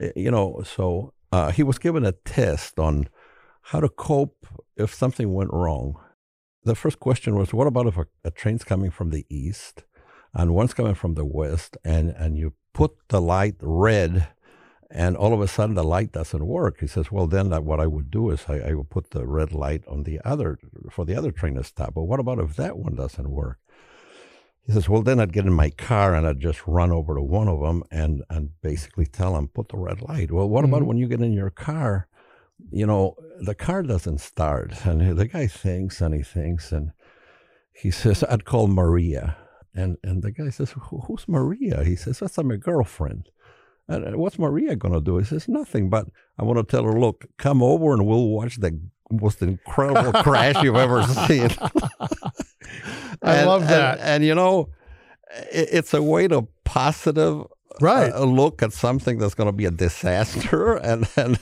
So, 0.00 0.06
eh, 0.06 0.12
you 0.16 0.30
know, 0.30 0.62
so 0.64 1.12
uh, 1.30 1.50
he 1.50 1.62
was 1.62 1.78
given 1.78 2.04
a 2.04 2.12
test 2.12 2.78
on 2.78 3.08
how 3.62 3.80
to 3.80 3.88
cope 3.88 4.46
if 4.76 4.92
something 4.92 5.32
went 5.32 5.52
wrong. 5.52 5.98
The 6.64 6.74
first 6.74 7.00
question 7.00 7.36
was, 7.36 7.52
what 7.52 7.66
about 7.66 7.86
if 7.86 7.96
a, 7.96 8.06
a 8.24 8.30
train's 8.30 8.64
coming 8.64 8.90
from 8.90 9.10
the 9.10 9.26
east 9.28 9.84
and 10.34 10.54
one's 10.54 10.74
coming 10.74 10.94
from 10.94 11.14
the 11.14 11.24
west 11.24 11.76
and, 11.84 12.10
and 12.10 12.36
you 12.36 12.54
put 12.72 12.92
the 13.08 13.20
light 13.20 13.56
red 13.60 14.28
and 14.94 15.16
all 15.16 15.32
of 15.32 15.40
a 15.40 15.48
sudden 15.48 15.74
the 15.74 15.82
light 15.82 16.12
doesn't 16.12 16.46
work. 16.46 16.80
He 16.80 16.86
says, 16.86 17.10
well, 17.10 17.26
then 17.26 17.50
what 17.64 17.80
I 17.80 17.86
would 17.86 18.10
do 18.10 18.30
is 18.30 18.44
I, 18.46 18.58
I 18.58 18.74
would 18.74 18.90
put 18.90 19.10
the 19.10 19.26
red 19.26 19.52
light 19.52 19.82
on 19.88 20.02
the 20.02 20.20
other, 20.22 20.58
for 20.90 21.06
the 21.06 21.16
other 21.16 21.32
train 21.32 21.54
to 21.54 21.64
stop. 21.64 21.94
But 21.94 22.02
what 22.02 22.20
about 22.20 22.38
if 22.38 22.56
that 22.56 22.76
one 22.76 22.94
doesn't 22.94 23.30
work? 23.30 23.58
He 24.64 24.72
says, 24.72 24.88
well, 24.88 25.02
then 25.02 25.18
I'd 25.18 25.32
get 25.32 25.46
in 25.46 25.52
my 25.52 25.70
car 25.70 26.14
and 26.14 26.26
I'd 26.26 26.40
just 26.40 26.66
run 26.66 26.92
over 26.92 27.14
to 27.14 27.22
one 27.22 27.48
of 27.48 27.60
them 27.60 27.82
and, 27.90 28.22
and 28.28 28.50
basically 28.60 29.06
tell 29.06 29.32
them, 29.32 29.48
put 29.48 29.70
the 29.70 29.78
red 29.78 30.02
light. 30.02 30.30
Well, 30.30 30.48
what 30.48 30.64
mm-hmm. 30.64 30.74
about 30.74 30.86
when 30.86 30.98
you 30.98 31.08
get 31.08 31.22
in 31.22 31.32
your 31.32 31.50
car? 31.50 32.06
You 32.70 32.86
know, 32.86 33.16
the 33.40 33.54
car 33.54 33.82
doesn't 33.82 34.20
start. 34.20 34.84
And 34.84 35.18
the 35.18 35.26
guy 35.26 35.46
thinks 35.46 36.00
and 36.02 36.14
he 36.14 36.22
thinks 36.22 36.70
and 36.70 36.92
he 37.72 37.90
says, 37.90 38.22
I'd 38.24 38.44
call 38.44 38.68
Maria. 38.68 39.36
And 39.74 39.96
and 40.02 40.22
the 40.22 40.30
guy 40.30 40.50
says, 40.50 40.74
"Who's 41.06 41.26
Maria?" 41.28 41.82
He 41.84 41.96
says, 41.96 42.18
"That's 42.20 42.36
my 42.38 42.56
girlfriend." 42.56 43.28
And 43.88 44.16
what's 44.16 44.38
Maria 44.38 44.76
going 44.76 44.94
to 44.94 45.00
do? 45.00 45.18
He 45.18 45.24
says, 45.24 45.48
"Nothing, 45.48 45.90
but 45.90 46.06
I 46.38 46.44
want 46.44 46.58
to 46.58 46.64
tell 46.64 46.84
her, 46.84 46.98
look, 46.98 47.24
come 47.38 47.62
over 47.62 47.92
and 47.92 48.06
we'll 48.06 48.28
watch 48.28 48.56
the 48.58 48.78
most 49.10 49.42
incredible 49.42 50.12
crash 50.22 50.62
you've 50.62 50.76
ever 50.76 51.02
seen. 51.04 51.48
I 53.22 53.36
And- 53.36 53.46
love 53.46 53.68
that. 53.68 53.98
And, 54.00 54.24
you 54.24 54.34
know, 54.34 54.68
it, 55.50 55.68
it's 55.72 55.94
a 55.94 56.02
way 56.02 56.28
to 56.28 56.46
positive 56.64 57.44
right. 57.80 58.12
uh, 58.12 58.24
look 58.24 58.62
at 58.62 58.72
something 58.72 59.18
that's 59.18 59.34
going 59.34 59.48
to 59.48 59.52
be 59.52 59.64
a 59.66 59.70
disaster 59.70 60.74
and 60.76 61.08
and 61.16 61.38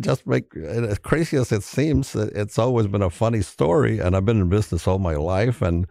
just 0.00 0.26
make 0.26 0.54
and 0.54 0.86
as 0.86 0.98
crazy 0.98 1.36
as 1.36 1.52
it 1.52 1.62
seems 1.62 2.14
it's 2.14 2.58
always 2.58 2.86
been 2.86 3.02
a 3.02 3.10
funny 3.10 3.42
story 3.42 3.98
and 3.98 4.16
i've 4.16 4.24
been 4.24 4.40
in 4.40 4.48
business 4.48 4.88
all 4.88 4.98
my 4.98 5.14
life 5.14 5.60
and 5.60 5.86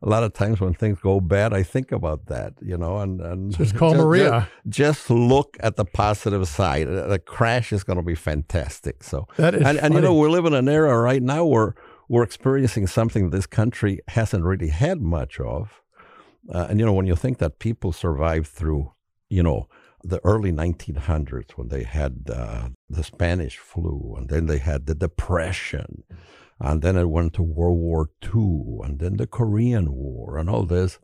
a 0.00 0.08
lot 0.08 0.22
of 0.22 0.32
times 0.32 0.60
when 0.60 0.74
things 0.74 0.98
go 1.00 1.20
bad 1.20 1.52
i 1.52 1.62
think 1.62 1.90
about 1.92 2.26
that 2.26 2.52
you 2.62 2.76
know 2.76 2.98
and, 2.98 3.20
and 3.20 3.56
Just 3.56 3.74
call 3.80 3.90
ju- 3.92 3.96
ju- 3.98 4.04
Maria. 4.04 4.48
just 4.68 5.10
look 5.10 5.56
at 5.60 5.74
the 5.76 5.84
positive 5.84 6.46
side. 6.46 6.86
The 6.86 7.18
crash 7.18 7.72
is 7.72 7.82
going 7.84 7.96
to 7.98 8.04
be 8.04 8.14
fantastic 8.14 9.02
so. 9.02 9.26
That 9.36 9.54
is 9.54 9.62
and, 9.66 9.78
and 9.78 9.94
you 9.94 10.00
know 10.00 10.14
we 10.14 10.28
live 10.28 10.46
in 10.46 10.54
an 10.54 10.68
era 10.68 10.96
right 11.00 11.22
now 11.22 11.44
where 11.44 11.74
we're 12.08 12.22
experiencing 12.22 12.86
something 12.86 13.30
this 13.30 13.46
country 13.46 14.00
hasn't 14.08 14.44
really 14.44 14.68
had 14.68 15.00
much 15.02 15.38
of. 15.40 15.82
Uh, 16.54 16.66
and 16.70 16.78
you 16.80 16.86
know 16.86 16.92
when 16.92 17.06
you 17.06 17.16
think 17.16 17.38
that 17.38 17.58
people 17.58 17.92
survived 17.92 18.46
through 18.46 18.92
you 19.28 19.42
know 19.42 19.68
the 20.04 20.20
early 20.24 20.52
1900s 20.52 21.50
when 21.56 21.68
they 21.68 21.82
had 21.82 22.14
uh, 22.32 22.68
the 22.88 23.02
spanish 23.02 23.56
flu 23.58 24.14
and 24.16 24.28
then 24.30 24.46
they 24.46 24.58
had 24.58 24.86
the 24.86 24.94
depression 24.94 26.04
and 26.60 26.82
then 26.82 26.96
it 26.96 27.08
went 27.08 27.32
to 27.34 27.42
world 27.42 27.78
war 27.78 28.10
ii 28.24 28.78
and 28.84 28.98
then 28.98 29.16
the 29.16 29.26
korean 29.26 29.92
war 29.92 30.38
and 30.38 30.48
all 30.50 30.64
this 30.64 30.98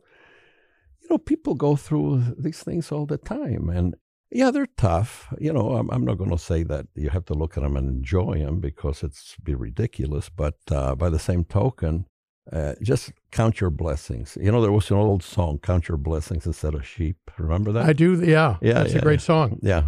you 1.01 1.07
know 1.09 1.17
people 1.17 1.55
go 1.55 1.75
through 1.75 2.35
these 2.37 2.61
things 2.63 2.91
all 2.91 3.05
the 3.05 3.17
time 3.17 3.69
and 3.69 3.95
yeah, 4.31 4.51
they're 4.51 4.67
tough. 4.77 5.33
You 5.39 5.53
know, 5.53 5.77
I'm, 5.77 5.89
I'm 5.91 6.03
not 6.03 6.17
going 6.17 6.31
to 6.31 6.37
say 6.37 6.63
that 6.63 6.87
you 6.95 7.09
have 7.09 7.25
to 7.25 7.33
look 7.33 7.55
at 7.57 7.63
them 7.63 7.77
and 7.77 7.87
enjoy 7.87 8.39
them 8.39 8.59
because 8.59 9.01
it's 9.01 9.35
be 9.41 9.55
ridiculous. 9.55 10.29
But 10.29 10.55
uh, 10.69 10.95
by 10.95 11.09
the 11.09 11.19
same 11.19 11.45
token, 11.45 12.05
uh, 12.51 12.73
just 12.81 13.13
count 13.31 13.61
your 13.61 13.69
blessings. 13.69 14.37
You 14.39 14.51
know, 14.51 14.61
there 14.61 14.71
was 14.73 14.91
an 14.91 14.97
old 14.97 15.23
song, 15.23 15.59
"Count 15.59 15.87
your 15.87 15.97
blessings 15.97 16.45
instead 16.45 16.73
of 16.75 16.85
sheep." 16.85 17.17
Remember 17.37 17.71
that? 17.71 17.85
I 17.85 17.93
do. 17.93 18.21
Yeah. 18.21 18.57
Yeah, 18.61 18.73
That's 18.73 18.93
yeah, 18.93 18.99
a 18.99 19.01
great 19.01 19.21
yeah. 19.21 19.25
song. 19.25 19.59
yeah, 19.61 19.83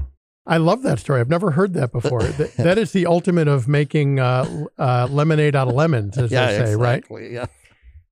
I 0.48 0.58
love 0.58 0.82
that 0.84 1.00
story. 1.00 1.20
I've 1.20 1.30
never 1.30 1.52
heard 1.52 1.74
that 1.74 1.92
before. 1.92 2.22
Th- 2.22 2.54
that 2.58 2.78
is 2.78 2.94
the 2.94 3.06
ultimate 3.06 3.48
of 3.48 3.68
making 3.68 4.20
uh, 4.20 4.66
uh, 4.78 5.08
lemonade 5.12 5.56
out 5.56 5.68
of 5.68 5.74
lemons, 5.76 6.18
as 6.18 6.32
yeah, 6.32 6.52
they 6.52 6.66
say, 6.66 6.76
right? 6.76 7.00
exactly. 7.00 7.34
Yeah, 7.34 7.46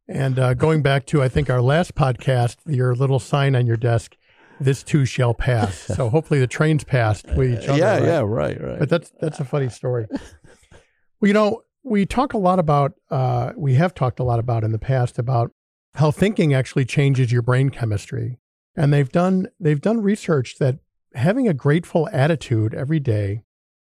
And 0.09 0.37
uh, 0.37 0.53
going 0.53 0.81
back 0.81 1.05
to, 1.07 1.23
I 1.23 1.29
think, 1.29 1.49
our 1.49 1.61
last 1.61 1.95
podcast, 1.95 2.57
your 2.65 2.93
little 2.93 3.19
sign 3.19 3.55
on 3.55 3.65
your 3.65 3.77
desk, 3.77 4.17
this 4.59 4.83
too 4.83 5.05
shall 5.05 5.33
pass. 5.33 5.77
So 5.95 6.09
hopefully 6.09 6.39
the 6.41 6.47
trains 6.47 6.83
passed 6.83 7.25
with 7.35 7.53
each 7.53 7.69
other. 7.69 7.79
yeah, 7.79 7.93
right? 7.93 8.03
yeah, 8.03 8.19
right, 8.19 8.61
right. 8.61 8.79
But 8.79 8.89
that's 8.89 9.11
that's 9.21 9.39
a 9.39 9.45
funny 9.45 9.69
story. 9.69 10.05
well, 10.11 11.27
you 11.27 11.33
know, 11.33 11.61
we 11.83 12.05
talk 12.05 12.33
a 12.33 12.37
lot 12.37 12.59
about, 12.59 12.93
uh, 13.09 13.51
we 13.55 13.75
have 13.75 13.93
talked 13.93 14.19
a 14.19 14.23
lot 14.23 14.39
about 14.39 14.63
in 14.63 14.71
the 14.71 14.79
past 14.79 15.17
about 15.19 15.51
how 15.95 16.11
thinking 16.11 16.53
actually 16.53 16.83
changes 16.83 17.31
your 17.31 17.41
brain 17.41 17.69
chemistry, 17.69 18.39
and 18.75 18.91
they've 18.93 19.11
done 19.11 19.47
they've 19.59 19.79
done 19.81 20.01
research 20.01 20.57
that 20.59 20.79
having 21.15 21.47
a 21.47 21.53
grateful 21.53 22.07
attitude 22.11 22.73
every 22.73 22.99
day 22.99 23.41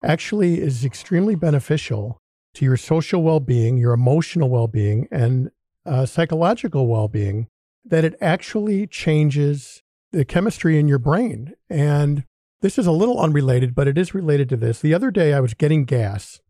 actually 0.02 0.60
is 0.60 0.84
extremely 0.84 1.34
beneficial 1.34 2.18
to 2.54 2.64
your 2.64 2.76
social 2.76 3.22
well-being, 3.22 3.76
your 3.76 3.92
emotional 3.92 4.48
well-being, 4.48 5.08
and 5.10 5.50
uh, 5.84 6.06
psychological 6.06 6.86
well-being. 6.86 7.48
That 7.84 8.04
it 8.04 8.16
actually 8.20 8.86
changes 8.86 9.82
the 10.10 10.24
chemistry 10.24 10.78
in 10.78 10.88
your 10.88 10.98
brain, 10.98 11.54
and 11.70 12.24
this 12.62 12.78
is 12.78 12.86
a 12.86 12.92
little 12.92 13.20
unrelated, 13.20 13.74
but 13.74 13.86
it 13.86 13.96
is 13.96 14.14
related 14.14 14.48
to 14.48 14.56
this. 14.56 14.80
The 14.80 14.94
other 14.94 15.10
day, 15.12 15.34
I 15.34 15.40
was 15.40 15.54
getting 15.54 15.84
gas, 15.84 16.40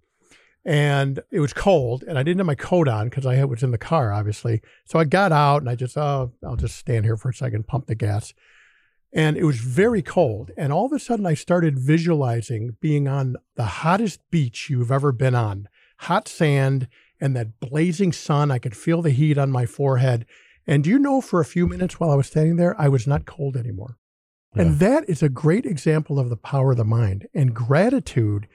and 0.64 1.20
it 1.30 1.40
was 1.40 1.52
cold, 1.52 2.04
and 2.08 2.18
I 2.18 2.22
didn't 2.22 2.38
have 2.38 2.46
my 2.46 2.54
coat 2.54 2.88
on 2.88 3.10
because 3.10 3.26
I 3.26 3.44
was 3.44 3.62
in 3.62 3.70
the 3.70 3.76
car, 3.76 4.12
obviously. 4.12 4.62
So 4.86 4.98
I 4.98 5.04
got 5.04 5.30
out, 5.30 5.60
and 5.60 5.68
I 5.68 5.74
just, 5.74 5.98
oh, 5.98 6.32
I'll 6.42 6.56
just 6.56 6.76
stand 6.76 7.04
here 7.04 7.16
for 7.16 7.28
a 7.28 7.34
second, 7.34 7.66
pump 7.66 7.86
the 7.86 7.94
gas. 7.94 8.32
And 9.16 9.38
it 9.38 9.44
was 9.44 9.56
very 9.56 10.02
cold, 10.02 10.50
and 10.58 10.70
all 10.70 10.84
of 10.84 10.92
a 10.92 10.98
sudden, 10.98 11.24
I 11.24 11.32
started 11.32 11.78
visualizing 11.78 12.76
being 12.82 13.08
on 13.08 13.36
the 13.54 13.64
hottest 13.64 14.20
beach 14.30 14.68
you've 14.68 14.92
ever 14.92 15.10
been 15.10 15.34
on, 15.34 15.70
hot 16.00 16.28
sand 16.28 16.86
and 17.18 17.34
that 17.34 17.58
blazing 17.58 18.12
sun. 18.12 18.50
I 18.50 18.58
could 18.58 18.76
feel 18.76 19.00
the 19.00 19.08
heat 19.08 19.38
on 19.38 19.50
my 19.50 19.64
forehead. 19.64 20.26
And 20.66 20.84
do 20.84 20.90
you 20.90 20.98
know, 20.98 21.22
for 21.22 21.40
a 21.40 21.46
few 21.46 21.66
minutes 21.66 21.98
while 21.98 22.10
I 22.10 22.14
was 22.14 22.26
standing 22.26 22.56
there, 22.56 22.78
I 22.78 22.88
was 22.88 23.06
not 23.06 23.24
cold 23.24 23.56
anymore. 23.56 23.96
And 24.54 24.80
that 24.80 25.08
is 25.08 25.22
a 25.22 25.30
great 25.30 25.64
example 25.64 26.18
of 26.18 26.28
the 26.28 26.36
power 26.36 26.72
of 26.72 26.76
the 26.76 26.84
mind. 26.84 27.26
And 27.32 27.54
gratitude 27.54 28.48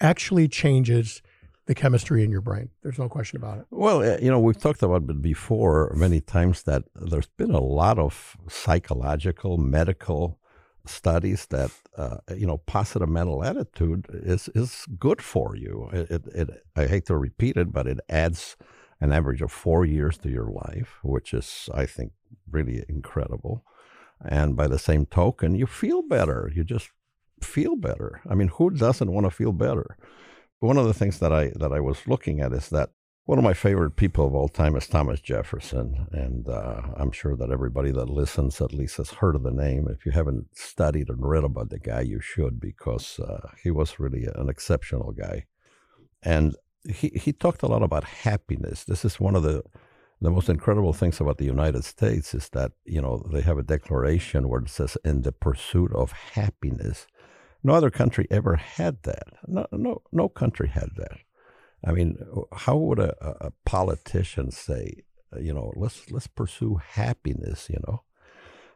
actually 0.00 0.48
changes 0.48 1.22
the 1.70 1.74
chemistry 1.76 2.24
in 2.24 2.32
your 2.32 2.40
brain. 2.40 2.68
There's 2.82 2.98
no 2.98 3.08
question 3.08 3.36
about 3.36 3.58
it. 3.58 3.66
Well, 3.70 4.02
uh, 4.02 4.16
you 4.20 4.28
know, 4.28 4.40
we've 4.40 4.58
talked 4.58 4.82
about 4.82 5.08
it 5.08 5.22
before 5.22 5.92
many 5.94 6.20
times 6.20 6.64
that 6.64 6.82
there's 6.96 7.28
been 7.36 7.54
a 7.54 7.60
lot 7.60 7.96
of 7.96 8.36
psychological, 8.48 9.56
medical 9.56 10.40
studies 10.84 11.46
that 11.46 11.70
uh, 11.96 12.16
you 12.34 12.46
know 12.48 12.58
positive 12.58 13.08
mental 13.08 13.44
attitude 13.44 14.06
is 14.10 14.50
is 14.56 14.84
good 14.98 15.22
for 15.22 15.54
you. 15.54 15.88
It, 15.92 16.10
it, 16.10 16.22
it 16.40 16.48
I 16.74 16.86
hate 16.88 17.06
to 17.06 17.16
repeat 17.16 17.56
it, 17.56 17.72
but 17.72 17.86
it 17.86 18.00
adds 18.08 18.56
an 19.00 19.12
average 19.12 19.40
of 19.40 19.52
four 19.52 19.84
years 19.84 20.18
to 20.18 20.28
your 20.28 20.50
life, 20.64 20.98
which 21.04 21.32
is 21.32 21.68
I 21.72 21.86
think 21.86 22.10
really 22.50 22.84
incredible. 22.88 23.64
And 24.20 24.56
by 24.56 24.66
the 24.66 24.78
same 24.88 25.06
token, 25.06 25.54
you 25.54 25.66
feel 25.66 26.02
better. 26.02 26.50
You 26.52 26.64
just 26.64 26.90
feel 27.40 27.76
better. 27.76 28.22
I 28.28 28.34
mean, 28.34 28.48
who 28.48 28.70
doesn't 28.70 29.12
want 29.12 29.26
to 29.26 29.30
feel 29.30 29.52
better? 29.52 29.96
One 30.60 30.76
of 30.76 30.86
the 30.86 30.94
things 30.94 31.18
that 31.18 31.32
I 31.32 31.52
that 31.56 31.72
I 31.72 31.80
was 31.80 32.06
looking 32.06 32.40
at 32.40 32.52
is 32.52 32.68
that 32.68 32.90
one 33.24 33.38
of 33.38 33.44
my 33.44 33.54
favorite 33.54 33.96
people 33.96 34.26
of 34.26 34.34
all 34.34 34.48
time 34.48 34.74
is 34.76 34.88
Thomas 34.88 35.20
Jefferson, 35.20 36.08
and 36.10 36.48
uh, 36.48 36.82
I'm 36.96 37.12
sure 37.12 37.36
that 37.36 37.50
everybody 37.50 37.92
that 37.92 38.10
listens 38.10 38.60
at 38.60 38.72
least 38.72 38.96
has 38.96 39.10
heard 39.10 39.36
of 39.36 39.42
the 39.42 39.52
name. 39.52 39.86
If 39.88 40.04
you 40.04 40.12
haven't 40.12 40.48
studied 40.56 41.08
and 41.08 41.24
read 41.24 41.44
about 41.44 41.70
the 41.70 41.78
guy, 41.78 42.00
you 42.00 42.20
should 42.20 42.60
because 42.60 43.20
uh, 43.20 43.50
he 43.62 43.70
was 43.70 44.00
really 44.00 44.26
an 44.34 44.48
exceptional 44.48 45.12
guy. 45.12 45.46
And 46.22 46.56
he, 46.88 47.08
he 47.14 47.32
talked 47.32 47.62
a 47.62 47.66
lot 47.66 47.82
about 47.82 48.04
happiness. 48.04 48.84
This 48.84 49.04
is 49.04 49.20
one 49.20 49.36
of 49.36 49.42
the 49.42 49.62
the 50.22 50.30
most 50.30 50.50
incredible 50.50 50.92
things 50.92 51.18
about 51.18 51.38
the 51.38 51.46
United 51.46 51.84
States 51.84 52.34
is 52.34 52.50
that 52.50 52.72
you 52.84 53.00
know 53.00 53.24
they 53.32 53.40
have 53.40 53.58
a 53.58 53.62
declaration 53.62 54.48
where 54.48 54.60
it 54.60 54.68
says 54.68 54.98
in 55.04 55.22
the 55.22 55.32
pursuit 55.32 55.92
of 55.94 56.12
happiness. 56.12 57.06
No 57.62 57.74
other 57.74 57.90
country 57.90 58.26
ever 58.30 58.56
had 58.56 59.02
that. 59.02 59.24
No, 59.46 59.66
no, 59.72 60.02
no 60.12 60.28
country 60.28 60.68
had 60.68 60.90
that. 60.96 61.18
I 61.84 61.92
mean, 61.92 62.18
how 62.52 62.76
would 62.76 62.98
a, 62.98 63.14
a 63.46 63.52
politician 63.64 64.50
say, 64.50 65.04
you 65.38 65.54
know, 65.54 65.72
let's 65.76 66.10
let's 66.10 66.26
pursue 66.26 66.76
happiness, 66.76 67.68
you 67.70 67.78
know? 67.86 68.02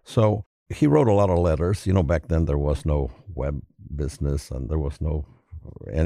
So 0.05 0.45
he 0.69 0.87
wrote 0.87 1.09
a 1.09 1.13
lot 1.13 1.31
of 1.31 1.39
letters. 1.39 1.87
You 1.87 1.93
know, 1.93 2.03
back 2.03 2.29
then 2.29 2.45
there 2.47 2.59
was 2.59 2.87
no 2.87 3.11
web 3.35 3.61
business 3.95 4.51
and 4.51 4.69
there 4.71 4.79
was 4.79 5.01
no 5.01 5.27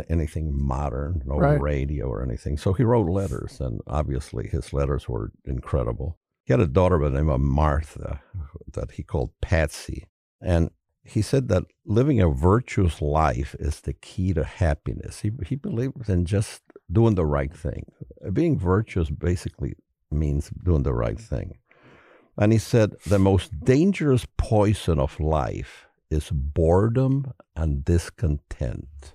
anything 0.09 0.57
modern, 0.57 1.23
no 1.25 1.37
Right. 1.37 1.61
radio 1.61 2.07
or 2.07 2.23
anything. 2.23 2.57
So 2.59 2.73
he 2.73 2.85
wrote 2.85 3.09
letters, 3.09 3.61
and 3.61 3.81
obviously 3.87 4.49
his 4.49 4.73
letters 4.73 5.09
were 5.09 5.33
incredible. 5.45 6.19
He 6.45 6.53
had 6.53 6.61
a 6.61 6.67
daughter 6.67 6.99
by 6.99 7.09
the 7.11 7.19
name 7.19 7.29
of 7.29 7.41
Martha 7.41 8.21
that 8.73 8.93
he 8.93 9.03
called 9.03 9.33
Patsy, 9.41 10.07
and 10.41 10.71
he 11.09 11.23
said 11.23 11.49
that 11.49 11.65
living 11.87 12.21
a 12.21 12.29
virtuous 12.29 13.01
life 13.01 13.57
is 13.59 13.81
the 13.81 13.95
key 13.95 14.35
to 14.35 14.45
happiness. 14.45 15.21
He 15.21 15.33
he 15.47 15.57
believed 15.57 16.09
in 16.09 16.27
just 16.27 16.63
doing 16.91 17.15
the 17.15 17.27
right 17.27 17.55
thing. 17.55 17.87
Being 18.33 18.59
virtuous 18.59 19.11
basically 19.11 19.75
means 20.11 20.51
doing 20.51 20.83
the 20.83 20.95
right 20.95 21.19
thing. 21.19 21.59
And 22.37 22.53
he 22.53 22.59
said 22.59 22.95
the 23.07 23.19
most 23.19 23.59
dangerous 23.65 24.27
poison 24.37 24.99
of 25.01 25.19
life 25.19 25.87
is 26.11 26.31
boredom 26.31 27.33
and 27.57 27.85
discontent. 27.85 29.15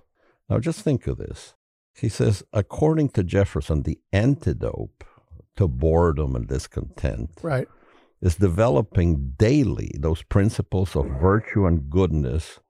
Now 0.49 0.59
just 0.59 0.81
think 0.81 1.07
of 1.07 1.17
this. 1.17 1.53
He 1.95 2.09
says, 2.09 2.43
according 2.51 3.09
to 3.09 3.23
Jefferson, 3.23 3.83
the 3.83 3.99
antidote 4.11 5.03
to 5.55 5.67
boredom 5.67 6.35
and 6.35 6.47
discontent 6.47 7.29
Right. 7.43 7.67
Is 8.23 8.37
developing 8.37 9.33
daily 9.37 9.91
those 9.99 10.23
principles 10.23 10.95
of 10.95 11.05
virtue 11.19 11.65
and 11.67 11.89
goodness 11.89 12.61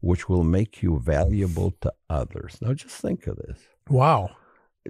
which 0.00 0.28
will 0.28 0.44
make 0.44 0.82
you 0.82 0.98
valuable 0.98 1.74
to 1.80 1.92
others. 2.08 2.56
Now, 2.62 2.72
just 2.72 2.96
think 2.96 3.26
of 3.26 3.36
this. 3.36 3.58
Wow. 3.88 4.30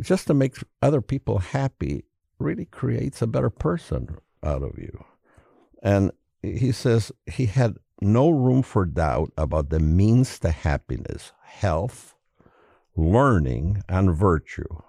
Just 0.00 0.26
to 0.28 0.34
make 0.34 0.56
other 0.82 1.00
people 1.00 1.38
happy 1.38 2.04
really 2.38 2.66
creates 2.66 3.22
a 3.22 3.26
better 3.26 3.50
person 3.50 4.18
out 4.44 4.62
of 4.62 4.78
you. 4.78 5.04
And 5.82 6.12
he 6.42 6.70
says 6.70 7.10
he 7.26 7.46
had 7.46 7.78
no 8.00 8.28
room 8.28 8.62
for 8.62 8.84
doubt 8.84 9.32
about 9.36 9.70
the 9.70 9.80
means 9.80 10.38
to 10.40 10.50
happiness 10.50 11.32
health, 11.42 12.14
learning, 12.94 13.82
and 13.88 14.14
virtue. 14.14 14.82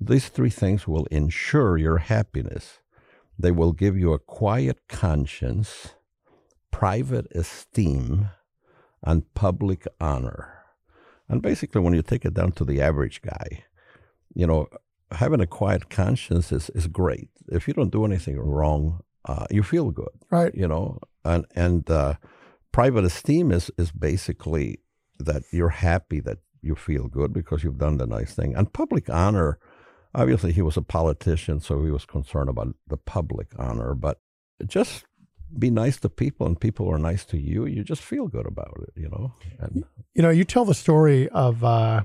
These 0.00 0.28
three 0.28 0.50
things 0.50 0.88
will 0.88 1.06
ensure 1.06 1.76
your 1.76 1.98
happiness. 1.98 2.78
They 3.42 3.50
will 3.50 3.72
give 3.72 3.98
you 3.98 4.12
a 4.12 4.20
quiet 4.20 4.78
conscience, 4.88 5.94
private 6.70 7.26
esteem, 7.34 8.30
and 9.02 9.34
public 9.34 9.86
honor. 10.00 10.64
And 11.28 11.42
basically, 11.42 11.80
when 11.80 11.92
you 11.92 12.02
take 12.02 12.24
it 12.24 12.34
down 12.34 12.52
to 12.52 12.64
the 12.64 12.80
average 12.80 13.20
guy, 13.20 13.64
you 14.32 14.46
know, 14.46 14.68
having 15.10 15.40
a 15.40 15.46
quiet 15.46 15.90
conscience 15.90 16.52
is, 16.52 16.70
is 16.70 16.86
great. 16.86 17.30
If 17.48 17.66
you 17.66 17.74
don't 17.74 17.90
do 17.90 18.04
anything 18.04 18.38
wrong, 18.38 19.00
uh, 19.24 19.46
you 19.50 19.64
feel 19.64 19.90
good, 19.90 20.16
right? 20.30 20.54
You 20.54 20.68
know, 20.68 20.98
and 21.24 21.44
and 21.54 21.88
uh, 21.90 22.14
private 22.70 23.04
esteem 23.04 23.50
is 23.50 23.70
is 23.76 23.90
basically 23.90 24.80
that 25.18 25.42
you're 25.50 25.68
happy 25.68 26.20
that 26.20 26.38
you 26.60 26.74
feel 26.76 27.08
good 27.08 27.32
because 27.32 27.64
you've 27.64 27.78
done 27.78 27.96
the 27.96 28.06
nice 28.06 28.34
thing. 28.34 28.54
And 28.54 28.72
public 28.72 29.10
honor, 29.10 29.58
obviously, 30.14 30.52
he 30.52 30.62
was 30.62 30.76
a 30.76 30.82
politician, 30.82 31.60
so 31.60 31.84
he 31.84 31.90
was 31.90 32.04
concerned 32.04 32.48
about 32.48 32.74
the 32.86 32.96
public 32.96 33.48
honor. 33.58 33.94
But 33.94 34.18
just 34.66 35.04
be 35.58 35.70
nice 35.70 35.98
to 36.00 36.08
people, 36.08 36.46
and 36.46 36.60
people 36.60 36.90
are 36.90 36.98
nice 36.98 37.24
to 37.26 37.38
you. 37.38 37.66
You 37.66 37.84
just 37.84 38.02
feel 38.02 38.28
good 38.28 38.46
about 38.46 38.80
it, 38.82 39.00
you 39.00 39.08
know. 39.08 39.32
And 39.58 39.84
you 40.14 40.22
know, 40.22 40.30
you 40.30 40.44
tell 40.44 40.64
the 40.64 40.74
story 40.74 41.28
of 41.28 41.62
uh, 41.64 42.02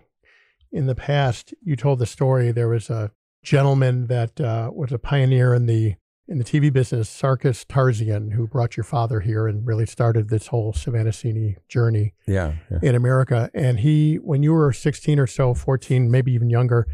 in 0.71 0.87
the 0.87 0.95
past. 0.95 1.53
You 1.61 1.75
told 1.75 1.99
the 1.99 2.05
story. 2.05 2.51
There 2.51 2.69
was 2.69 2.89
a 2.89 3.11
gentleman 3.43 4.07
that 4.07 4.39
uh, 4.41 4.71
was 4.73 4.91
a 4.91 4.99
pioneer 4.99 5.53
in 5.53 5.65
the 5.65 5.95
in 6.27 6.39
the 6.39 6.43
TV 6.43 6.71
business, 6.71 7.09
Sarkis 7.09 7.65
Tarzian, 7.65 8.33
who 8.33 8.47
brought 8.47 8.75
your 8.75 8.83
father 8.83 9.21
here 9.21 9.47
and 9.47 9.65
really 9.65 9.85
started 9.85 10.29
this 10.29 10.47
whole 10.47 10.73
Svanascini 10.73 11.55
journey 11.69 12.13
yeah, 12.27 12.55
yeah. 12.69 12.79
in 12.81 12.95
America. 12.95 13.49
And 13.53 13.79
he, 13.79 14.15
when 14.15 14.43
you 14.43 14.51
were 14.51 14.73
16 14.73 15.19
or 15.19 15.27
so, 15.27 15.53
14, 15.53 16.11
maybe 16.11 16.33
even 16.33 16.49
younger, 16.49 16.85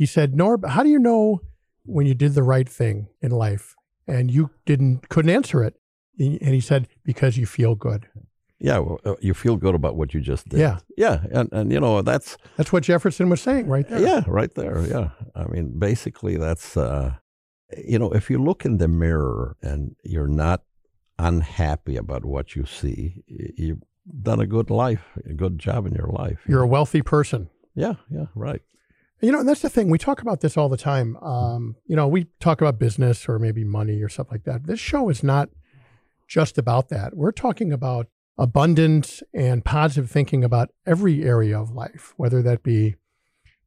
he 0.00 0.06
said, 0.06 0.32
Norb, 0.32 0.66
how 0.66 0.82
do 0.82 0.88
you 0.88 0.98
know 0.98 1.42
when 1.84 2.06
you 2.06 2.14
did 2.14 2.32
the 2.32 2.42
right 2.42 2.66
thing 2.66 3.08
in 3.20 3.32
life? 3.32 3.76
And 4.06 4.30
you 4.30 4.48
didn't, 4.64 5.10
couldn't 5.10 5.30
answer 5.30 5.62
it. 5.62 5.74
And 6.18 6.54
he 6.54 6.60
said, 6.62 6.88
because 7.04 7.36
you 7.36 7.44
feel 7.44 7.74
good. 7.74 8.08
Yeah, 8.58 8.78
well, 8.78 8.98
uh, 9.04 9.16
you 9.20 9.34
feel 9.34 9.56
good 9.56 9.74
about 9.74 9.96
what 9.96 10.14
you 10.14 10.22
just 10.22 10.48
did. 10.48 10.58
Yeah, 10.58 10.78
yeah, 10.96 11.24
and 11.30 11.48
and 11.52 11.72
you 11.72 11.80
know 11.80 12.02
that's 12.02 12.36
that's 12.56 12.72
what 12.72 12.82
Jefferson 12.82 13.30
was 13.30 13.40
saying 13.40 13.68
right 13.68 13.88
there. 13.88 14.00
Yeah, 14.00 14.22
right 14.26 14.54
there. 14.54 14.86
Yeah, 14.86 15.10
I 15.34 15.44
mean, 15.44 15.78
basically, 15.78 16.36
that's 16.36 16.76
uh, 16.76 17.14
you 17.76 17.98
know, 17.98 18.10
if 18.12 18.28
you 18.28 18.38
look 18.38 18.66
in 18.66 18.76
the 18.76 18.88
mirror 18.88 19.56
and 19.62 19.96
you're 20.02 20.28
not 20.28 20.62
unhappy 21.18 21.96
about 21.96 22.26
what 22.26 22.54
you 22.54 22.66
see, 22.66 23.22
you've 23.26 23.82
done 24.22 24.40
a 24.40 24.46
good 24.46 24.68
life, 24.68 25.04
a 25.24 25.32
good 25.32 25.58
job 25.58 25.86
in 25.86 25.94
your 25.94 26.08
life. 26.08 26.40
You're 26.46 26.62
a 26.62 26.66
wealthy 26.66 27.00
person. 27.00 27.48
Yeah, 27.74 27.94
yeah, 28.10 28.26
right. 28.34 28.60
You 29.20 29.32
know, 29.32 29.40
and 29.40 29.48
that's 29.48 29.60
the 29.60 29.68
thing. 29.68 29.90
We 29.90 29.98
talk 29.98 30.22
about 30.22 30.40
this 30.40 30.56
all 30.56 30.68
the 30.68 30.78
time. 30.78 31.16
Um, 31.18 31.76
you 31.86 31.94
know, 31.94 32.08
we 32.08 32.26
talk 32.40 32.60
about 32.60 32.78
business 32.78 33.28
or 33.28 33.38
maybe 33.38 33.64
money 33.64 34.02
or 34.02 34.08
stuff 34.08 34.28
like 34.30 34.44
that. 34.44 34.66
This 34.66 34.80
show 34.80 35.10
is 35.10 35.22
not 35.22 35.50
just 36.26 36.56
about 36.56 36.88
that. 36.88 37.16
We're 37.16 37.32
talking 37.32 37.72
about 37.72 38.06
abundance 38.38 39.22
and 39.34 39.64
positive 39.64 40.10
thinking 40.10 40.42
about 40.42 40.70
every 40.86 41.22
area 41.22 41.60
of 41.60 41.72
life, 41.72 42.14
whether 42.16 42.40
that 42.40 42.62
be 42.62 42.96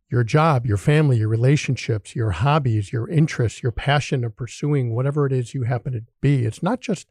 your 0.09 0.23
job, 0.23 0.65
your 0.65 0.77
family, 0.77 1.17
your 1.17 1.27
relationships, 1.27 2.15
your 2.15 2.31
hobbies, 2.31 2.91
your 2.91 3.07
interests, 3.09 3.61
your 3.61 3.71
passion 3.71 4.23
of 4.23 4.35
pursuing 4.35 4.95
whatever 4.95 5.25
it 5.27 5.33
is 5.33 5.53
you 5.53 5.63
happen 5.63 5.93
to 5.93 6.01
be. 6.21 6.45
It's 6.45 6.63
not 6.63 6.81
just 6.81 7.07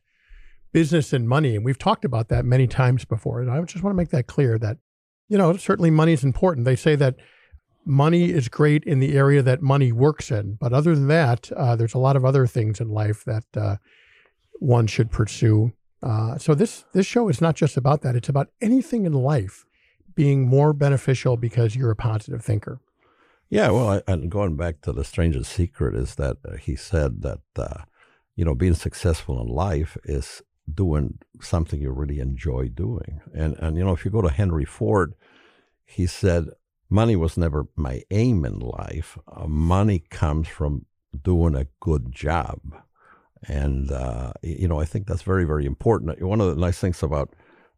business 0.72 1.12
and 1.12 1.28
money. 1.28 1.54
And 1.54 1.64
we've 1.64 1.78
talked 1.78 2.04
about 2.04 2.28
that 2.28 2.44
many 2.44 2.66
times 2.66 3.04
before. 3.04 3.40
And 3.40 3.50
I 3.50 3.60
just 3.62 3.84
want 3.84 3.92
to 3.92 3.96
make 3.96 4.10
that 4.10 4.26
clear 4.26 4.58
that, 4.58 4.78
you 5.28 5.38
know, 5.38 5.56
certainly 5.56 5.90
money 5.90 6.12
is 6.12 6.24
important. 6.24 6.64
They 6.64 6.76
say 6.76 6.96
that 6.96 7.16
money 7.84 8.30
is 8.30 8.48
great 8.48 8.84
in 8.84 9.00
the 9.00 9.16
area 9.16 9.42
that 9.42 9.62
money 9.62 9.92
works 9.92 10.30
in. 10.30 10.54
But 10.54 10.72
other 10.72 10.94
than 10.94 11.08
that, 11.08 11.50
uh, 11.52 11.76
there's 11.76 11.94
a 11.94 11.98
lot 11.98 12.16
of 12.16 12.24
other 12.24 12.46
things 12.46 12.80
in 12.80 12.88
life 12.88 13.24
that 13.24 13.44
uh, 13.56 13.76
one 14.58 14.86
should 14.86 15.10
pursue. 15.10 15.72
Uh, 16.02 16.36
so 16.38 16.54
this 16.54 16.84
this 16.92 17.06
show 17.06 17.28
is 17.28 17.40
not 17.40 17.54
just 17.56 17.76
about 17.76 18.02
that. 18.02 18.16
It's 18.16 18.28
about 18.28 18.48
anything 18.60 19.06
in 19.06 19.12
life 19.12 19.64
being 20.14 20.46
more 20.46 20.72
beneficial 20.72 21.36
because 21.36 21.76
you're 21.76 21.90
a 21.90 21.96
positive 21.96 22.44
thinker. 22.44 22.80
Yeah, 23.48 23.70
well, 23.70 24.00
and 24.06 24.30
going 24.30 24.56
back 24.56 24.80
to 24.82 24.92
the 24.92 25.04
strangest 25.04 25.52
secret 25.52 25.94
is 25.94 26.14
that 26.14 26.38
uh, 26.48 26.56
he 26.56 26.74
said 26.74 27.22
that 27.22 27.40
uh, 27.56 27.82
you 28.34 28.44
know 28.44 28.54
being 28.54 28.74
successful 28.74 29.40
in 29.40 29.46
life 29.46 29.96
is 30.04 30.42
doing 30.72 31.18
something 31.40 31.80
you 31.80 31.90
really 31.90 32.18
enjoy 32.18 32.68
doing, 32.68 33.20
and 33.34 33.56
and 33.58 33.76
you 33.76 33.84
know 33.84 33.92
if 33.92 34.04
you 34.04 34.10
go 34.10 34.22
to 34.22 34.30
Henry 34.30 34.64
Ford, 34.64 35.14
he 35.84 36.06
said 36.06 36.46
money 36.92 37.16
was 37.16 37.36
never 37.36 37.66
my 37.74 38.02
aim 38.10 38.44
in 38.44 38.58
life. 38.58 39.18
Uh, 39.26 39.46
money 39.46 39.98
comes 40.10 40.46
from 40.46 40.86
doing 41.24 41.54
a 41.54 41.66
good 41.80 42.12
job, 42.12 42.60
and 43.48 43.90
uh, 43.90 44.32
you 44.42 44.68
know 44.68 44.78
I 44.78 44.84
think 44.84 45.06
that's 45.06 45.22
very 45.22 45.44
very 45.44 45.66
important. 45.66 46.22
One 46.22 46.40
of 46.40 46.54
the 46.54 46.60
nice 46.60 46.78
things 46.78 47.02
about 47.02 47.34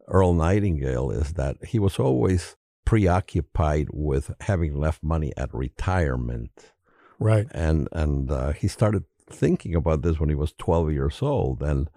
Earl 0.09 0.35
Nightingale 0.35 1.11
is 1.11 1.35
that 1.35 1.57
he 1.64 1.79
was 1.79 1.98
always 1.98 2.57
preoccupied 2.85 3.88
with 3.92 4.35
having 4.40 4.74
left 4.74 5.03
money 5.03 5.33
at 5.37 5.55
retirement. 5.55 6.72
Right. 7.18 7.46
And 7.53 7.88
and 7.92 8.31
uh, 8.31 8.53
he 8.53 8.68
started 8.68 9.05
thinking 9.31 9.74
about 9.74 10.03
this 10.03 10.20
when 10.20 10.29
he 10.29 10.35
was 10.35 10.53
12 10.59 10.92
years 10.92 11.22
old 11.22 11.62
and 11.62 11.88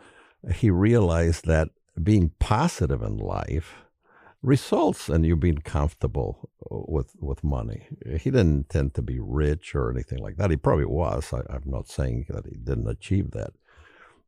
he 0.53 0.69
realized 0.69 1.45
that 1.45 1.69
being 2.01 2.31
positive 2.39 3.01
in 3.01 3.17
life 3.17 3.86
results 4.41 5.09
and 5.09 5.25
you 5.25 5.35
being 5.35 5.57
comfortable 5.57 6.49
with 6.69 7.15
with 7.19 7.43
money. 7.43 7.87
He 8.05 8.29
didn't 8.31 8.57
intend 8.57 8.93
to 8.95 9.01
be 9.01 9.19
rich 9.19 9.75
or 9.75 9.91
anything 9.91 10.19
like 10.19 10.37
that. 10.37 10.51
He 10.51 10.57
probably 10.57 10.85
was. 10.85 11.33
I, 11.33 11.39
am 11.53 11.63
not 11.65 11.87
saying 11.87 12.27
that 12.29 12.45
he 12.45 12.55
didn't 12.55 12.87
achieve 12.87 13.31
that, 13.31 13.51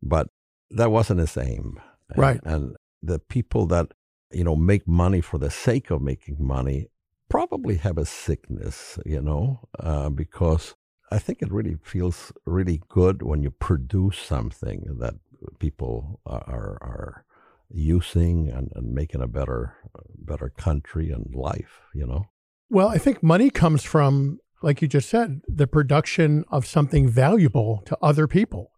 but 0.01 0.29
that 0.71 0.91
wasn't 0.91 1.19
his 1.19 1.37
aim. 1.37 1.79
Right. 2.15 2.39
And, 2.43 2.53
and 2.53 2.75
the 3.01 3.19
people 3.19 3.65
that 3.67 3.93
you 4.31 4.43
know, 4.43 4.55
make 4.55 4.87
money 4.87 5.21
for 5.21 5.37
the 5.37 5.49
sake 5.49 5.89
of 5.89 6.01
making 6.01 6.37
money 6.39 6.89
probably 7.29 7.75
have 7.77 7.97
a 7.97 8.05
sickness, 8.05 8.99
you 9.05 9.21
know, 9.21 9.67
uh, 9.79 10.09
because 10.09 10.75
I 11.11 11.19
think 11.19 11.41
it 11.41 11.51
really 11.51 11.77
feels 11.83 12.31
really 12.45 12.81
good 12.89 13.21
when 13.23 13.41
you 13.41 13.51
produce 13.51 14.19
something 14.19 14.97
that 14.99 15.15
people 15.59 16.19
are, 16.25 16.77
are 16.81 17.25
using 17.71 18.49
and, 18.49 18.71
and 18.75 18.93
making 18.93 19.21
a 19.21 19.27
better, 19.27 19.75
better 20.17 20.49
country 20.49 21.11
and 21.11 21.33
life, 21.33 21.79
you 21.93 22.05
know. 22.05 22.25
Well, 22.69 22.89
I 22.89 22.97
think 22.97 23.23
money 23.23 23.49
comes 23.49 23.83
from, 23.83 24.39
like 24.61 24.81
you 24.81 24.87
just 24.87 25.09
said, 25.09 25.41
the 25.47 25.67
production 25.67 26.45
of 26.49 26.65
something 26.65 27.07
valuable 27.07 27.81
to 27.85 27.97
other 28.01 28.27
people. 28.27 28.71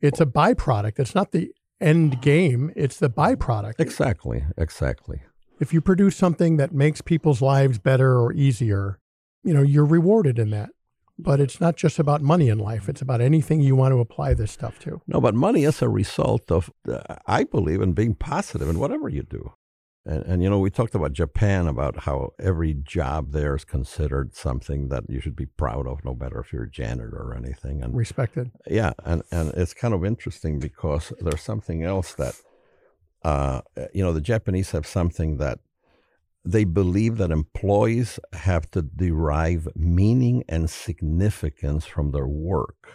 It's 0.00 0.20
a 0.20 0.26
byproduct. 0.26 0.98
It's 0.98 1.14
not 1.14 1.32
the 1.32 1.52
end 1.80 2.20
game, 2.20 2.72
it's 2.76 2.98
the 2.98 3.10
byproduct. 3.10 3.74
Exactly, 3.78 4.44
exactly. 4.56 5.22
If 5.60 5.72
you 5.72 5.80
produce 5.80 6.16
something 6.16 6.56
that 6.56 6.72
makes 6.72 7.00
people's 7.00 7.42
lives 7.42 7.78
better 7.78 8.18
or 8.18 8.32
easier, 8.32 8.98
you 9.42 9.54
know, 9.54 9.62
you're 9.62 9.84
rewarded 9.84 10.38
in 10.38 10.50
that. 10.50 10.70
But 11.22 11.40
it's 11.40 11.60
not 11.60 11.76
just 11.76 11.98
about 11.98 12.22
money 12.22 12.48
in 12.48 12.58
life. 12.58 12.88
It's 12.88 13.02
about 13.02 13.20
anything 13.20 13.60
you 13.60 13.76
want 13.76 13.92
to 13.92 14.00
apply 14.00 14.34
this 14.34 14.52
stuff 14.52 14.78
to. 14.80 15.00
No, 15.06 15.20
but 15.20 15.34
money 15.34 15.64
is 15.64 15.82
a 15.82 15.88
result 15.88 16.50
of, 16.50 16.70
uh, 16.88 17.16
I 17.26 17.44
believe, 17.44 17.80
in 17.82 17.92
being 17.92 18.14
positive 18.14 18.68
in 18.68 18.78
whatever 18.78 19.08
you 19.08 19.22
do. 19.22 19.52
And, 20.06 20.24
and, 20.24 20.42
you 20.42 20.48
know, 20.48 20.58
we 20.58 20.70
talked 20.70 20.94
about 20.94 21.12
Japan, 21.12 21.66
about 21.68 22.00
how 22.04 22.30
every 22.38 22.72
job 22.72 23.32
there 23.32 23.54
is 23.54 23.64
considered 23.64 24.34
something 24.34 24.88
that 24.88 25.04
you 25.08 25.20
should 25.20 25.36
be 25.36 25.46
proud 25.46 25.86
of, 25.86 26.02
no 26.04 26.14
matter 26.14 26.40
if 26.40 26.52
you're 26.52 26.64
a 26.64 26.70
janitor 26.70 27.18
or 27.18 27.36
anything. 27.36 27.82
And 27.82 27.94
respected. 27.94 28.50
Yeah, 28.66 28.92
and 29.04 29.22
and 29.30 29.50
it's 29.54 29.74
kind 29.74 29.92
of 29.92 30.04
interesting 30.04 30.58
because 30.58 31.12
there's 31.20 31.42
something 31.42 31.84
else 31.84 32.14
that, 32.14 32.34
uh, 33.24 33.60
you 33.92 34.02
know, 34.02 34.14
the 34.14 34.22
Japanese 34.22 34.70
have 34.70 34.86
something 34.86 35.36
that 35.36 35.58
they 36.44 36.64
believe 36.64 37.18
that 37.18 37.30
employees 37.30 38.18
have 38.32 38.70
to 38.70 38.82
derive 38.82 39.68
meaning 39.76 40.42
and 40.48 40.70
significance 40.70 41.84
from 41.84 42.12
their 42.12 42.26
work. 42.26 42.92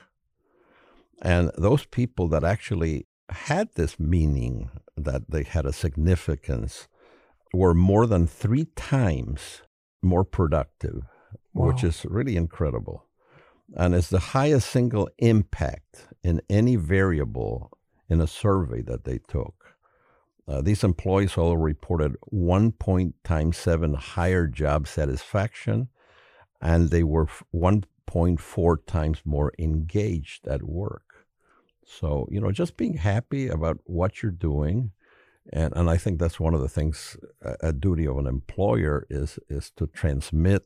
And 1.22 1.52
those 1.58 1.86
people 1.86 2.28
that 2.30 2.44
actually 2.44 3.08
had 3.30 3.70
this 3.76 4.00
meaning, 4.00 4.70
that 4.98 5.30
they 5.30 5.44
had 5.44 5.66
a 5.66 5.74
significance, 5.74 6.88
were 7.54 7.74
more 7.74 8.06
than 8.06 8.28
three 8.28 8.66
times 8.76 9.62
more 10.02 10.24
productive, 10.24 11.04
wow. 11.54 11.68
which 11.68 11.84
is 11.84 12.06
really 12.06 12.36
incredible. 12.36 13.06
And 13.76 13.96
it's 13.96 14.10
the 14.10 14.20
highest 14.20 14.70
single 14.70 15.10
impact 15.18 16.08
in 16.24 16.42
any 16.50 16.76
variable 16.76 17.72
in 18.10 18.22
a 18.22 18.28
survey 18.28 18.82
that 18.84 19.04
they 19.04 19.20
took. 19.28 19.65
Uh, 20.48 20.62
these 20.62 20.84
employees 20.84 21.38
all 21.38 21.58
reported 21.58 22.16
1.7 22.32 23.96
higher 23.96 24.48
job 24.48 24.88
satisfaction, 24.88 25.90
and 26.62 26.90
they 26.90 27.04
were 27.04 27.28
1.4 27.54 28.86
times 28.86 29.22
more 29.26 29.54
engaged 29.58 30.48
at 30.48 30.64
work. 30.64 31.26
So, 31.86 32.28
you 32.32 32.40
know, 32.40 32.52
just 32.52 32.78
being 32.78 32.98
happy 32.98 33.48
about 33.48 33.80
what 33.86 34.22
you're 34.22 34.32
doing 34.32 34.92
and 35.54 35.74
and 35.76 35.90
I 35.90 35.98
think 35.98 36.20
that's 36.20 36.40
one 36.40 36.54
of 36.54 36.62
the 36.62 36.70
things 36.70 37.18
a, 37.42 37.70
a 37.70 37.74
duty 37.74 38.08
of 38.08 38.18
an 38.18 38.28
employer 38.28 39.06
is 39.10 39.40
is 39.50 39.72
to 39.78 39.88
transmit 39.88 40.64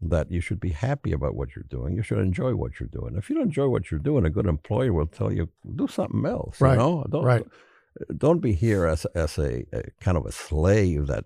that 0.00 0.30
you 0.30 0.40
should 0.40 0.60
be 0.60 0.70
happy 0.70 1.12
about 1.12 1.34
what 1.34 1.56
you're 1.56 1.64
doing. 1.68 1.96
You 1.96 2.02
should 2.02 2.18
enjoy 2.18 2.54
what 2.54 2.78
you're 2.78 2.88
doing. 2.88 3.16
If 3.16 3.30
you 3.30 3.36
don't 3.36 3.46
enjoy 3.46 3.68
what 3.68 3.90
you're 3.90 4.00
doing, 4.00 4.26
a 4.26 4.30
good 4.30 4.46
employer 4.46 4.92
will 4.92 5.06
tell 5.06 5.32
you 5.32 5.48
do 5.76 5.88
something 5.88 6.26
else. 6.26 6.60
Right. 6.60 6.72
You 6.72 6.78
know? 6.78 7.06
Don't, 7.08 7.24
right. 7.24 7.46
Don't 8.16 8.40
be 8.40 8.52
here 8.52 8.86
as 8.86 9.06
as 9.14 9.38
a, 9.38 9.64
a 9.72 9.82
kind 10.00 10.16
of 10.16 10.26
a 10.26 10.32
slave 10.32 11.06
that 11.06 11.24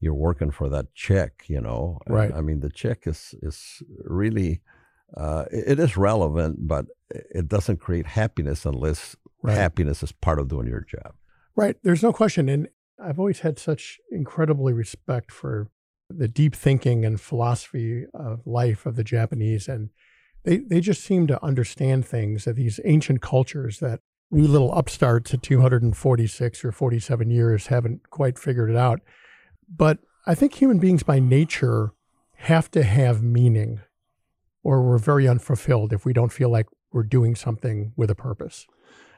you're 0.00 0.14
working 0.14 0.50
for 0.50 0.68
that 0.68 0.94
check, 0.94 1.44
you 1.48 1.60
know. 1.60 1.98
Right. 2.06 2.32
I 2.32 2.40
mean, 2.40 2.60
the 2.60 2.70
check 2.70 3.06
is 3.06 3.34
is 3.42 3.82
really 4.04 4.60
uh, 5.16 5.44
it 5.50 5.78
is 5.78 5.96
relevant, 5.96 6.66
but 6.66 6.86
it 7.10 7.48
doesn't 7.48 7.78
create 7.78 8.06
happiness 8.06 8.64
unless 8.64 9.16
right. 9.42 9.56
happiness 9.56 10.02
is 10.02 10.12
part 10.12 10.38
of 10.38 10.48
doing 10.48 10.66
your 10.66 10.80
job. 10.80 11.14
Right. 11.56 11.76
There's 11.82 12.02
no 12.02 12.12
question, 12.12 12.48
and 12.48 12.68
I've 13.02 13.18
always 13.18 13.40
had 13.40 13.58
such 13.58 13.98
incredibly 14.10 14.72
respect 14.72 15.30
for 15.30 15.68
the 16.10 16.28
deep 16.28 16.54
thinking 16.54 17.04
and 17.04 17.20
philosophy 17.20 18.04
of 18.12 18.46
life 18.46 18.86
of 18.86 18.96
the 18.96 19.04
Japanese, 19.04 19.68
and 19.68 19.90
they 20.44 20.58
they 20.58 20.80
just 20.80 21.02
seem 21.02 21.26
to 21.28 21.42
understand 21.44 22.06
things 22.06 22.46
of 22.46 22.56
these 22.56 22.80
ancient 22.84 23.22
cultures 23.22 23.78
that 23.80 24.00
we 24.30 24.42
little 24.42 24.72
upstarts 24.72 25.32
at 25.34 25.42
246 25.42 26.64
or 26.64 26.72
47 26.72 27.30
years 27.30 27.68
haven't 27.68 28.10
quite 28.10 28.38
figured 28.38 28.70
it 28.70 28.76
out. 28.76 29.00
But 29.68 29.98
I 30.26 30.34
think 30.34 30.54
human 30.54 30.78
beings 30.78 31.02
by 31.02 31.18
nature 31.18 31.92
have 32.36 32.70
to 32.72 32.82
have 32.82 33.22
meaning, 33.22 33.80
or 34.62 34.82
we're 34.82 34.98
very 34.98 35.28
unfulfilled 35.28 35.92
if 35.92 36.04
we 36.04 36.12
don't 36.12 36.32
feel 36.32 36.50
like 36.50 36.66
we're 36.92 37.02
doing 37.02 37.34
something 37.34 37.92
with 37.96 38.10
a 38.10 38.14
purpose. 38.14 38.66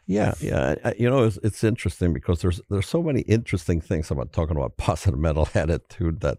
Yeah, 0.07 0.35
yeah. 0.41 0.77
You 0.97 1.11
know, 1.11 1.25
it's, 1.25 1.39
it's 1.43 1.65
interesting 1.65 2.13
because 2.13 2.41
there's 2.41 2.61
there's 2.71 2.87
so 2.87 3.03
many 3.03 3.23
interesting 3.23 3.81
things 3.81 4.11
about 4.11 4.33
talking 4.33 4.57
about 4.57 4.77
positive 4.77 5.19
mental 5.19 5.49
attitude 5.55 6.21
that 6.21 6.39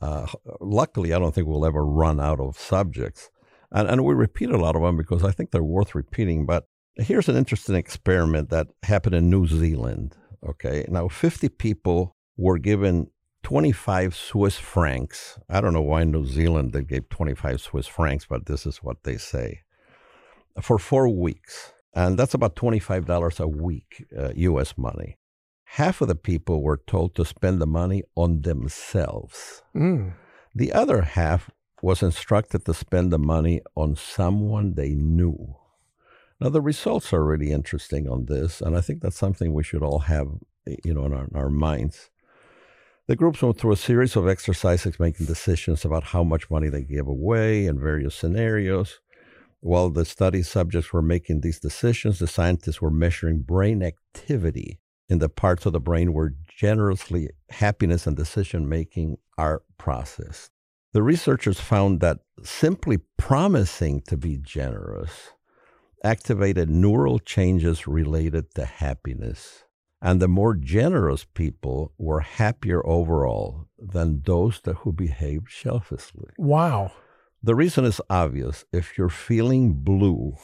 uh, 0.00 0.26
luckily 0.60 1.12
I 1.12 1.18
don't 1.18 1.34
think 1.34 1.46
we'll 1.46 1.66
ever 1.66 1.84
run 1.84 2.20
out 2.20 2.40
of 2.40 2.58
subjects. 2.58 3.30
And, 3.70 3.88
and 3.88 4.04
we 4.04 4.14
repeat 4.14 4.50
a 4.50 4.56
lot 4.56 4.76
of 4.76 4.82
them 4.82 4.96
because 4.96 5.24
I 5.24 5.32
think 5.32 5.50
they're 5.50 5.62
worth 5.62 5.94
repeating. 5.94 6.46
But 6.46 6.68
here's 6.96 7.28
an 7.28 7.36
interesting 7.36 7.76
experiment 7.76 8.50
that 8.50 8.68
happened 8.82 9.14
in 9.14 9.30
New 9.30 9.46
Zealand. 9.46 10.16
Okay. 10.46 10.86
Now, 10.88 11.08
50 11.08 11.48
people 11.50 12.16
were 12.36 12.58
given 12.58 13.08
25 13.42 14.14
Swiss 14.14 14.56
francs. 14.56 15.38
I 15.48 15.60
don't 15.60 15.72
know 15.72 15.82
why 15.82 16.02
in 16.02 16.10
New 16.10 16.26
Zealand 16.26 16.72
they 16.72 16.82
gave 16.82 17.08
25 17.08 17.60
Swiss 17.60 17.86
francs, 17.86 18.26
but 18.28 18.46
this 18.46 18.66
is 18.66 18.78
what 18.78 19.04
they 19.04 19.16
say 19.16 19.62
for 20.60 20.78
four 20.78 21.08
weeks. 21.08 21.72
And 21.94 22.18
that's 22.18 22.34
about 22.34 22.56
$25 22.56 23.40
a 23.40 23.48
week, 23.48 24.04
uh, 24.16 24.30
US 24.34 24.76
money. 24.76 25.16
Half 25.64 26.00
of 26.00 26.08
the 26.08 26.14
people 26.14 26.62
were 26.62 26.80
told 26.86 27.14
to 27.14 27.24
spend 27.24 27.60
the 27.60 27.66
money 27.66 28.02
on 28.14 28.42
themselves. 28.42 29.62
Mm. 29.74 30.12
The 30.54 30.72
other 30.72 31.02
half 31.02 31.50
was 31.82 32.02
instructed 32.02 32.64
to 32.64 32.74
spend 32.74 33.12
the 33.12 33.18
money 33.18 33.60
on 33.74 33.96
someone 33.96 34.74
they 34.74 34.94
knew. 34.94 35.56
Now, 36.40 36.50
the 36.50 36.60
results 36.60 37.12
are 37.14 37.24
really 37.24 37.50
interesting 37.50 38.08
on 38.08 38.26
this, 38.26 38.60
and 38.60 38.76
I 38.76 38.82
think 38.82 39.00
that's 39.00 39.16
something 39.16 39.54
we 39.54 39.64
should 39.64 39.82
all 39.82 40.00
have, 40.00 40.28
you 40.84 40.92
know, 40.92 41.06
in 41.06 41.14
our, 41.14 41.24
in 41.24 41.34
our 41.34 41.48
minds. 41.48 42.10
The 43.06 43.16
groups 43.16 43.40
went 43.40 43.56
through 43.56 43.72
a 43.72 43.76
series 43.76 44.16
of 44.16 44.28
exercises 44.28 45.00
making 45.00 45.26
decisions 45.26 45.84
about 45.84 46.04
how 46.04 46.24
much 46.24 46.50
money 46.50 46.68
they 46.68 46.82
gave 46.82 47.06
away 47.06 47.64
in 47.64 47.80
various 47.80 48.14
scenarios. 48.14 49.00
While 49.60 49.90
the 49.90 50.04
study 50.04 50.42
subjects 50.42 50.92
were 50.92 51.02
making 51.02 51.40
these 51.40 51.58
decisions, 51.58 52.18
the 52.18 52.26
scientists 52.26 52.82
were 52.82 52.90
measuring 52.90 53.40
brain 53.40 53.82
activity 53.82 54.78
in 55.08 55.20
the 55.20 55.28
parts 55.30 55.64
of 55.64 55.72
the 55.72 55.80
brain 55.80 56.12
where 56.12 56.34
generously 56.48 57.30
happiness 57.48 58.06
and 58.06 58.16
decision 58.16 58.68
making 58.68 59.16
are 59.38 59.62
processed. 59.78 60.50
The 60.92 61.02
researchers 61.02 61.60
found 61.60 62.00
that 62.00 62.18
simply 62.42 62.98
promising 63.16 64.02
to 64.02 64.16
be 64.16 64.36
generous 64.36 65.30
activated 66.04 66.68
neural 66.70 67.18
changes 67.18 67.86
related 67.86 68.54
to 68.54 68.64
happiness. 68.64 69.64
And 70.02 70.20
the 70.20 70.28
more 70.28 70.54
generous 70.54 71.24
people 71.24 71.92
were 71.98 72.20
happier 72.20 72.86
overall 72.86 73.66
than 73.78 74.22
those 74.24 74.60
that 74.60 74.76
who 74.76 74.92
behaved 74.92 75.50
selfishly. 75.50 76.30
Wow. 76.38 76.92
The 77.42 77.54
reason 77.54 77.84
is 77.84 78.00
obvious. 78.10 78.64
If 78.72 78.98
you're 78.98 79.08
feeling 79.08 79.74
blue, 79.74 80.36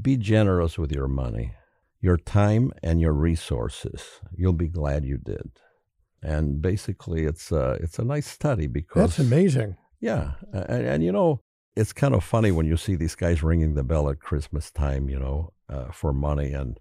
be 0.00 0.16
generous 0.16 0.76
with 0.78 0.92
your 0.92 1.08
money, 1.08 1.54
your 2.00 2.16
time, 2.16 2.72
and 2.82 3.00
your 3.00 3.12
resources. 3.12 4.20
You'll 4.36 4.52
be 4.52 4.68
glad 4.68 5.04
you 5.04 5.18
did. 5.18 5.50
And 6.20 6.60
basically, 6.60 7.24
it's 7.24 7.52
a, 7.52 7.78
it's 7.80 7.98
a 7.98 8.04
nice 8.04 8.26
study 8.26 8.66
because. 8.66 9.02
That's 9.02 9.18
amazing. 9.18 9.76
Yeah. 10.00 10.32
And, 10.52 10.86
and 10.86 11.04
you 11.04 11.12
know, 11.12 11.40
it's 11.78 11.92
kind 11.92 12.14
of 12.14 12.24
funny 12.24 12.50
when 12.50 12.66
you 12.66 12.76
see 12.76 12.96
these 12.96 13.14
guys 13.14 13.42
ringing 13.42 13.74
the 13.74 13.84
bell 13.84 14.10
at 14.10 14.18
Christmas 14.18 14.70
time, 14.70 15.08
you 15.08 15.18
know, 15.18 15.52
uh, 15.68 15.90
for 15.92 16.12
money. 16.12 16.52
And 16.52 16.78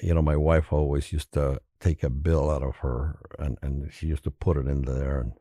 you 0.00 0.14
know, 0.14 0.22
my 0.22 0.36
wife 0.36 0.72
always 0.72 1.12
used 1.12 1.32
to 1.32 1.60
take 1.80 2.04
a 2.04 2.10
bill 2.10 2.48
out 2.50 2.62
of 2.62 2.76
her 2.76 3.18
and, 3.38 3.58
and 3.62 3.92
she 3.92 4.06
used 4.06 4.24
to 4.24 4.30
put 4.30 4.56
it 4.56 4.66
in 4.66 4.82
there 4.82 5.20
and 5.20 5.32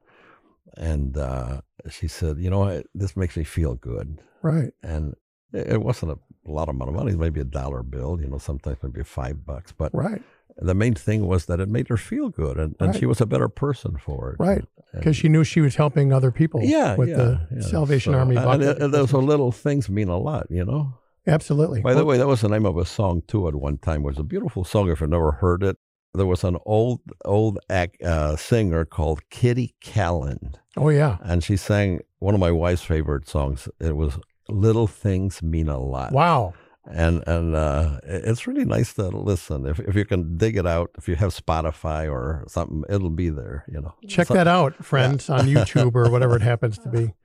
and 0.75 1.17
uh, 1.17 1.61
she 1.89 2.07
said, 2.07 2.37
you 2.39 2.49
know, 2.49 2.83
this 2.93 3.15
makes 3.15 3.37
me 3.37 3.43
feel 3.43 3.75
good. 3.75 4.19
Right. 4.41 4.73
And 4.83 5.15
it 5.53 5.81
wasn't 5.81 6.11
a 6.11 6.51
lot 6.51 6.69
of 6.69 6.75
money, 6.75 7.15
maybe 7.15 7.39
a 7.39 7.45
dollar 7.45 7.83
bill, 7.83 8.19
you 8.19 8.27
know, 8.27 8.37
sometimes 8.37 8.77
maybe 8.83 9.03
five 9.03 9.45
bucks. 9.45 9.71
But 9.71 9.93
right. 9.93 10.21
The 10.57 10.73
main 10.73 10.93
thing 10.93 11.27
was 11.27 11.45
that 11.45 11.59
it 11.59 11.69
made 11.69 11.87
her 11.89 11.97
feel 11.97 12.29
good 12.29 12.57
and, 12.57 12.75
and 12.79 12.89
right. 12.89 12.99
she 12.99 13.05
was 13.05 13.21
a 13.21 13.25
better 13.25 13.49
person 13.49 13.97
for 13.97 14.31
it. 14.31 14.35
Right. 14.39 14.65
Because 14.93 15.15
she 15.15 15.29
knew 15.29 15.43
she 15.43 15.61
was 15.61 15.75
helping 15.75 16.11
other 16.11 16.31
people 16.31 16.61
yeah, 16.63 16.95
with 16.95 17.09
yeah, 17.09 17.15
the 17.15 17.47
yeah. 17.57 17.61
Salvation 17.61 18.13
so, 18.13 18.19
Army. 18.19 18.35
And, 18.37 18.63
and 18.63 18.93
those 18.93 19.13
little 19.13 19.51
things 19.51 19.89
mean 19.89 20.07
a 20.07 20.17
lot, 20.17 20.47
you 20.49 20.65
know? 20.65 20.97
Absolutely. 21.27 21.81
By 21.81 21.93
the 21.93 22.05
way, 22.05 22.17
that 22.17 22.27
was 22.27 22.41
the 22.41 22.47
name 22.47 22.65
of 22.65 22.77
a 22.77 22.85
song 22.85 23.21
too. 23.27 23.47
At 23.47 23.55
one 23.55 23.77
time, 23.77 24.01
it 24.01 24.05
was 24.05 24.17
a 24.17 24.23
beautiful 24.23 24.63
song. 24.63 24.89
If 24.89 25.01
you've 25.01 25.09
never 25.09 25.33
heard 25.33 25.61
it, 25.61 25.77
there 26.13 26.25
was 26.25 26.43
an 26.43 26.57
old 26.65 27.01
old 27.25 27.59
act, 27.69 28.01
uh, 28.01 28.37
singer 28.37 28.85
called 28.85 29.29
Kitty 29.29 29.75
Kallen. 29.83 30.55
Oh 30.77 30.89
yeah, 30.89 31.17
and 31.21 31.43
she 31.43 31.57
sang 31.57 31.99
one 32.19 32.33
of 32.33 32.39
my 32.39 32.51
wife's 32.51 32.83
favorite 32.83 33.27
songs. 33.27 33.67
It 33.81 33.97
was 33.97 34.17
"Little 34.47 34.87
Things 34.87 35.43
Mean 35.43 35.67
a 35.67 35.77
Lot." 35.77 36.13
Wow. 36.13 36.53
And 36.89 37.23
and 37.27 37.55
uh, 37.55 37.99
it's 38.03 38.47
really 38.47 38.65
nice 38.65 38.93
to 38.93 39.07
listen. 39.09 39.65
If 39.65 39.79
if 39.79 39.95
you 39.95 40.05
can 40.05 40.37
dig 40.37 40.57
it 40.57 40.65
out, 40.65 40.91
if 40.97 41.07
you 41.07 41.15
have 41.15 41.35
Spotify 41.35 42.09
or 42.09 42.45
something, 42.47 42.83
it'll 42.89 43.09
be 43.09 43.29
there. 43.29 43.65
You 43.67 43.81
know, 43.81 43.95
check 44.07 44.27
that 44.29 44.47
out, 44.47 44.83
friends, 44.83 45.27
yeah. 45.27 45.35
on 45.35 45.47
YouTube 45.47 45.95
or 45.95 46.09
whatever 46.09 46.35
it 46.35 46.41
happens 46.41 46.77
to 46.79 46.89
be. 46.89 47.13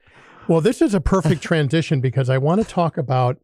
Well, 0.49 0.61
this 0.61 0.83
is 0.83 0.93
a 0.93 1.01
perfect 1.01 1.41
transition 1.41 2.01
because 2.01 2.29
I 2.29 2.37
want 2.37 2.61
to 2.61 2.67
talk 2.67 2.99
about 2.99 3.39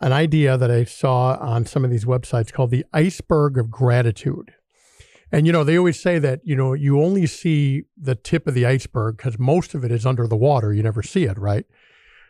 an 0.00 0.12
idea 0.12 0.56
that 0.56 0.70
I 0.70 0.84
saw 0.84 1.36
on 1.38 1.66
some 1.66 1.84
of 1.84 1.90
these 1.90 2.06
websites 2.06 2.50
called 2.50 2.70
the 2.70 2.86
iceberg 2.94 3.58
of 3.58 3.70
gratitude. 3.70 4.54
And, 5.30 5.46
you 5.46 5.52
know, 5.52 5.62
they 5.62 5.76
always 5.76 6.00
say 6.00 6.18
that, 6.18 6.40
you 6.42 6.56
know, 6.56 6.72
you 6.72 7.00
only 7.00 7.26
see 7.26 7.84
the 7.96 8.14
tip 8.14 8.46
of 8.46 8.54
the 8.54 8.66
iceberg 8.66 9.18
because 9.18 9.38
most 9.38 9.74
of 9.74 9.84
it 9.84 9.92
is 9.92 10.06
under 10.06 10.26
the 10.26 10.36
water. 10.36 10.72
You 10.72 10.82
never 10.82 11.02
see 11.02 11.24
it, 11.24 11.38
right? 11.38 11.66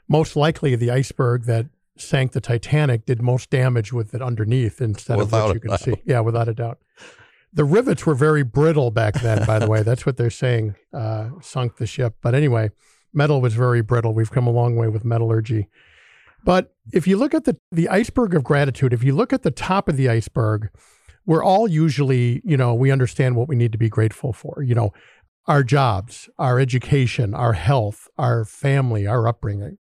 Most 0.09 0.37
likely 0.37 0.75
the 0.75 0.91
iceberg 0.91 1.45
that 1.45 1.67
sank 2.01 2.33
the 2.33 2.41
Titanic 2.41 3.07
did 3.07 3.23
most 3.23 3.51
damage 3.51 3.93
with 3.93 4.15
it 4.15 4.23
underneath 4.23 4.81
instead 4.81 5.19
without 5.19 5.39
of 5.39 5.47
what 5.49 5.55
you 5.55 5.61
can 5.61 5.71
doubt. 5.71 5.81
see. 5.81 5.95
Yeah, 6.05 6.21
without 6.21 6.49
a 6.49 6.55
doubt. 6.55 6.79
The 7.53 7.65
rivets 7.65 8.07
were 8.07 8.15
very 8.15 8.45
brittle 8.45 8.91
back 8.91 9.15
then, 9.15 9.45
by 9.45 9.59
the 9.59 9.69
way. 9.69 9.83
That's 9.83 10.07
what 10.07 10.17
they're 10.17 10.31
saying 10.31 10.77
uh, 10.93 11.31
sunk 11.41 11.77
the 11.77 11.87
ship. 11.87 12.17
But 12.23 12.35
anyway, 12.35 12.71
metal 13.13 13.41
was 13.41 13.55
very 13.55 13.83
brittle. 13.83 14.15
We've 14.15 14.31
come 14.31 14.47
a 14.47 14.53
long 14.53 14.77
way 14.77 14.89
with 14.89 15.05
metallurgy. 15.05 15.69
But 16.45 16.73
if 16.93 17.07
you 17.07 17.17
look 17.17 17.35
at 17.35 17.45
the, 17.45 17.59
the 17.71 17.89
iceberg 17.89 18.35
of 18.35 18.45
gratitude, 18.45 18.93
if 18.93 19.03
you 19.03 19.15
look 19.15 19.33
at 19.33 19.43
the 19.43 19.51
top 19.51 19.89
of 19.89 19.97
the 19.97 20.09
iceberg, 20.09 20.71
we're 21.27 21.45
all 21.45 21.69
usually, 21.69 22.41
you 22.45 22.57
know, 22.57 22.73
we 22.75 22.91
understand 22.91 23.37
what 23.37 23.49
we 23.49 23.57
need 23.57 23.73
to 23.73 23.79
be 23.79 23.89
grateful 23.89 24.33
for, 24.33 24.63
you 24.63 24.75
know, 24.75 24.93
our 25.47 25.63
jobs, 25.63 26.29
our 26.39 26.59
education, 26.61 27.35
our 27.35 27.55
health, 27.55 28.09
our 28.17 28.45
family, 28.45 29.07
our 29.07 29.27
upbringing. 29.27 29.79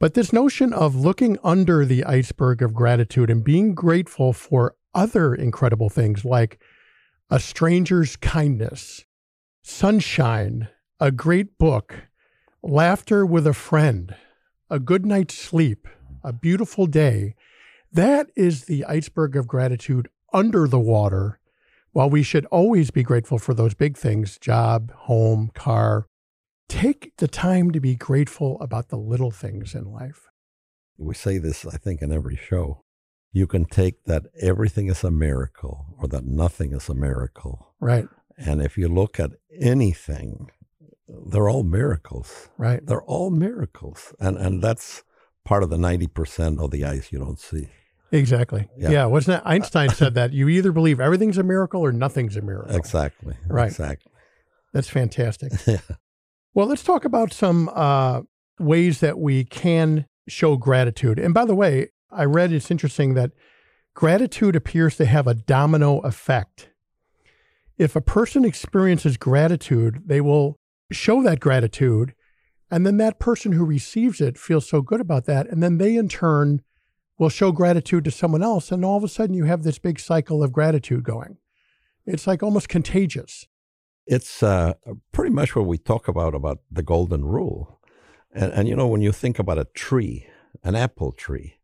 But 0.00 0.14
this 0.14 0.32
notion 0.32 0.72
of 0.72 0.96
looking 0.96 1.36
under 1.44 1.84
the 1.84 2.04
iceberg 2.04 2.62
of 2.62 2.72
gratitude 2.72 3.28
and 3.28 3.44
being 3.44 3.74
grateful 3.74 4.32
for 4.32 4.74
other 4.94 5.34
incredible 5.34 5.90
things 5.90 6.24
like 6.24 6.58
a 7.28 7.38
stranger's 7.38 8.16
kindness, 8.16 9.04
sunshine, 9.62 10.68
a 10.98 11.12
great 11.12 11.58
book, 11.58 12.06
laughter 12.62 13.26
with 13.26 13.46
a 13.46 13.52
friend, 13.52 14.16
a 14.70 14.80
good 14.80 15.04
night's 15.04 15.36
sleep, 15.36 15.86
a 16.24 16.32
beautiful 16.32 16.86
day, 16.86 17.34
that 17.92 18.30
is 18.34 18.64
the 18.64 18.86
iceberg 18.86 19.36
of 19.36 19.46
gratitude 19.46 20.08
under 20.32 20.66
the 20.66 20.80
water. 20.80 21.38
While 21.92 22.08
we 22.08 22.22
should 22.22 22.46
always 22.46 22.90
be 22.90 23.02
grateful 23.02 23.38
for 23.38 23.52
those 23.52 23.74
big 23.74 23.98
things 23.98 24.38
job, 24.38 24.92
home, 24.92 25.50
car 25.54 26.06
take 26.70 27.16
the 27.16 27.28
time 27.28 27.72
to 27.72 27.80
be 27.80 27.96
grateful 27.96 28.58
about 28.60 28.88
the 28.88 28.96
little 28.96 29.30
things 29.30 29.74
in 29.74 29.92
life. 29.92 30.28
We 30.96 31.14
say 31.14 31.38
this, 31.38 31.66
I 31.66 31.76
think, 31.76 32.00
in 32.00 32.12
every 32.12 32.36
show. 32.36 32.84
You 33.32 33.46
can 33.46 33.64
take 33.64 34.04
that 34.04 34.24
everything 34.40 34.88
is 34.88 35.04
a 35.04 35.10
miracle 35.10 35.86
or 35.98 36.08
that 36.08 36.24
nothing 36.24 36.72
is 36.72 36.88
a 36.88 36.94
miracle. 36.94 37.74
Right. 37.80 38.08
And 38.36 38.62
if 38.62 38.78
you 38.78 38.88
look 38.88 39.20
at 39.20 39.32
anything, 39.60 40.50
they're 41.08 41.48
all 41.48 41.62
miracles. 41.62 42.48
Right. 42.56 42.84
They're 42.84 43.02
all 43.02 43.30
miracles. 43.30 44.14
And 44.18 44.36
and 44.36 44.62
that's 44.62 45.04
part 45.44 45.62
of 45.62 45.70
the 45.70 45.76
90% 45.76 46.62
of 46.62 46.70
the 46.70 46.84
ice 46.84 47.12
you 47.12 47.18
don't 47.18 47.38
see. 47.38 47.68
Exactly. 48.12 48.68
Yeah. 48.76 48.90
yeah. 48.90 49.06
Wasn't 49.06 49.42
that 49.42 49.46
uh, 49.46 49.52
Einstein 49.52 49.90
said 49.90 50.14
that 50.20 50.32
you 50.32 50.48
either 50.48 50.72
believe 50.72 51.00
everything's 51.00 51.38
a 51.38 51.42
miracle 51.42 51.82
or 51.82 51.92
nothing's 51.92 52.36
a 52.36 52.42
miracle. 52.42 52.74
Exactly. 52.76 53.36
Right. 53.46 53.68
Exactly. 53.68 54.12
That's 54.72 54.88
fantastic. 54.88 55.52
Well, 56.52 56.66
let's 56.66 56.82
talk 56.82 57.04
about 57.04 57.32
some 57.32 57.70
uh, 57.74 58.22
ways 58.58 59.00
that 59.00 59.18
we 59.18 59.44
can 59.44 60.06
show 60.28 60.56
gratitude. 60.56 61.18
And 61.18 61.32
by 61.32 61.44
the 61.44 61.54
way, 61.54 61.90
I 62.10 62.24
read 62.24 62.52
it's 62.52 62.70
interesting 62.70 63.14
that 63.14 63.30
gratitude 63.94 64.56
appears 64.56 64.96
to 64.96 65.04
have 65.04 65.26
a 65.26 65.34
domino 65.34 65.98
effect. 66.00 66.70
If 67.78 67.94
a 67.94 68.00
person 68.00 68.44
experiences 68.44 69.16
gratitude, 69.16 70.02
they 70.06 70.20
will 70.20 70.58
show 70.90 71.22
that 71.22 71.40
gratitude. 71.40 72.14
And 72.68 72.84
then 72.84 72.96
that 72.98 73.18
person 73.18 73.52
who 73.52 73.64
receives 73.64 74.20
it 74.20 74.36
feels 74.36 74.68
so 74.68 74.82
good 74.82 75.00
about 75.00 75.26
that. 75.26 75.48
And 75.48 75.62
then 75.62 75.78
they, 75.78 75.96
in 75.96 76.08
turn, 76.08 76.62
will 77.18 77.28
show 77.28 77.52
gratitude 77.52 78.04
to 78.04 78.10
someone 78.10 78.42
else. 78.42 78.72
And 78.72 78.84
all 78.84 78.96
of 78.96 79.04
a 79.04 79.08
sudden, 79.08 79.34
you 79.36 79.44
have 79.44 79.62
this 79.62 79.78
big 79.78 80.00
cycle 80.00 80.42
of 80.42 80.52
gratitude 80.52 81.04
going. 81.04 81.38
It's 82.06 82.26
like 82.26 82.42
almost 82.42 82.68
contagious. 82.68 83.46
It's 84.06 84.42
uh, 84.42 84.74
pretty 85.12 85.32
much 85.32 85.54
what 85.54 85.66
we 85.66 85.78
talk 85.78 86.08
about 86.08 86.34
about 86.34 86.58
the 86.70 86.82
golden 86.82 87.24
rule. 87.24 87.80
And, 88.32 88.52
and 88.52 88.68
you 88.68 88.76
know, 88.76 88.88
when 88.88 89.02
you 89.02 89.12
think 89.12 89.38
about 89.38 89.58
a 89.58 89.66
tree, 89.66 90.26
an 90.62 90.74
apple 90.74 91.12
tree, 91.12 91.56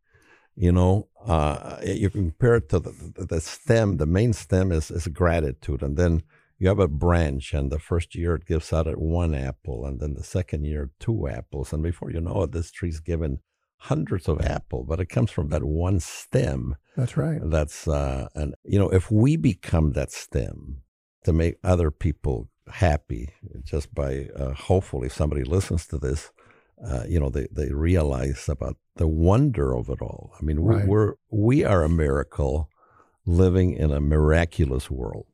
you 0.54 0.72
know, 0.72 1.08
uh, 1.24 1.78
you 1.84 2.08
compare 2.08 2.56
it 2.56 2.68
to 2.70 2.78
the, 2.78 3.26
the, 3.28 3.40
stem. 3.40 3.98
The 3.98 4.06
main 4.06 4.32
stem 4.32 4.72
is, 4.72 4.90
is 4.90 5.06
gratitude, 5.08 5.82
and 5.82 5.96
then 5.96 6.22
you 6.58 6.68
have 6.68 6.78
a 6.78 6.88
branch, 6.88 7.52
and 7.52 7.70
the 7.70 7.78
first 7.78 8.14
year 8.14 8.36
it 8.36 8.46
gives 8.46 8.72
out 8.72 8.86
at 8.86 8.98
one 8.98 9.34
apple, 9.34 9.84
and 9.84 10.00
then 10.00 10.14
the 10.14 10.24
second 10.24 10.64
year 10.64 10.90
two 10.98 11.28
apples, 11.28 11.72
and 11.72 11.82
before 11.82 12.10
you 12.10 12.20
know 12.20 12.42
it, 12.44 12.52
this 12.52 12.70
tree's 12.70 13.00
given 13.00 13.40
hundreds 13.78 14.26
of 14.26 14.40
apple 14.40 14.82
but 14.84 14.98
it 15.00 15.06
comes 15.06 15.30
from 15.30 15.48
that 15.50 15.62
one 15.62 16.00
stem. 16.00 16.76
That's 16.96 17.16
right. 17.16 17.40
That's 17.44 17.86
uh, 17.86 18.28
and 18.34 18.54
you 18.64 18.78
know, 18.78 18.88
if 18.88 19.10
we 19.10 19.36
become 19.36 19.92
that 19.92 20.10
stem 20.10 20.82
to 21.26 21.32
make 21.32 21.56
other 21.62 21.90
people 21.90 22.48
happy, 22.68 23.28
just 23.64 23.94
by 23.94 24.28
uh, 24.36 24.52
hopefully 24.54 25.08
somebody 25.08 25.42
listens 25.44 25.86
to 25.88 25.98
this, 25.98 26.30
uh, 26.88 27.02
you 27.08 27.18
know, 27.20 27.28
they, 27.28 27.46
they 27.52 27.70
realize 27.72 28.48
about 28.48 28.76
the 28.96 29.08
wonder 29.08 29.74
of 29.76 29.88
it 29.88 30.00
all. 30.00 30.32
I 30.40 30.44
mean, 30.44 30.58
Right. 30.60 30.86
we're 30.86 31.14
we 31.30 31.64
are 31.64 31.82
a 31.84 31.88
miracle 31.88 32.70
living 33.26 33.72
in 33.74 33.90
a 33.92 34.00
miraculous 34.00 34.90
world. 34.90 35.26